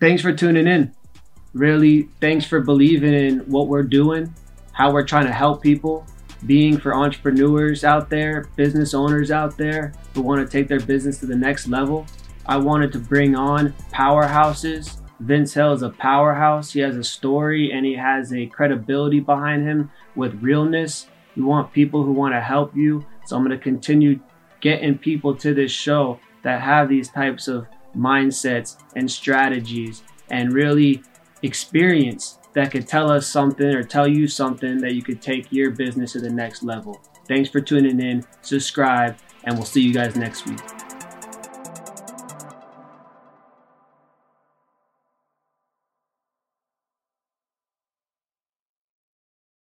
[0.00, 0.94] thanks for tuning in.
[1.54, 4.34] Really, thanks for believing in what we're doing,
[4.72, 6.06] how we're trying to help people,
[6.44, 11.18] being for entrepreneurs out there, business owners out there who want to take their business
[11.20, 12.06] to the next level.
[12.44, 15.00] I wanted to bring on powerhouses.
[15.18, 16.72] Vince Hill is a powerhouse.
[16.72, 21.06] He has a story and he has a credibility behind him with realness.
[21.34, 23.04] We want people who want to help you.
[23.24, 24.20] So I'm going to continue
[24.60, 27.66] getting people to this show that have these types of
[27.96, 31.02] mindsets and strategies and really
[31.42, 35.70] experience that could tell us something or tell you something that you could take your
[35.70, 37.00] business to the next level.
[37.28, 40.75] Thanks for tuning in, subscribe, and we'll see you guys next week.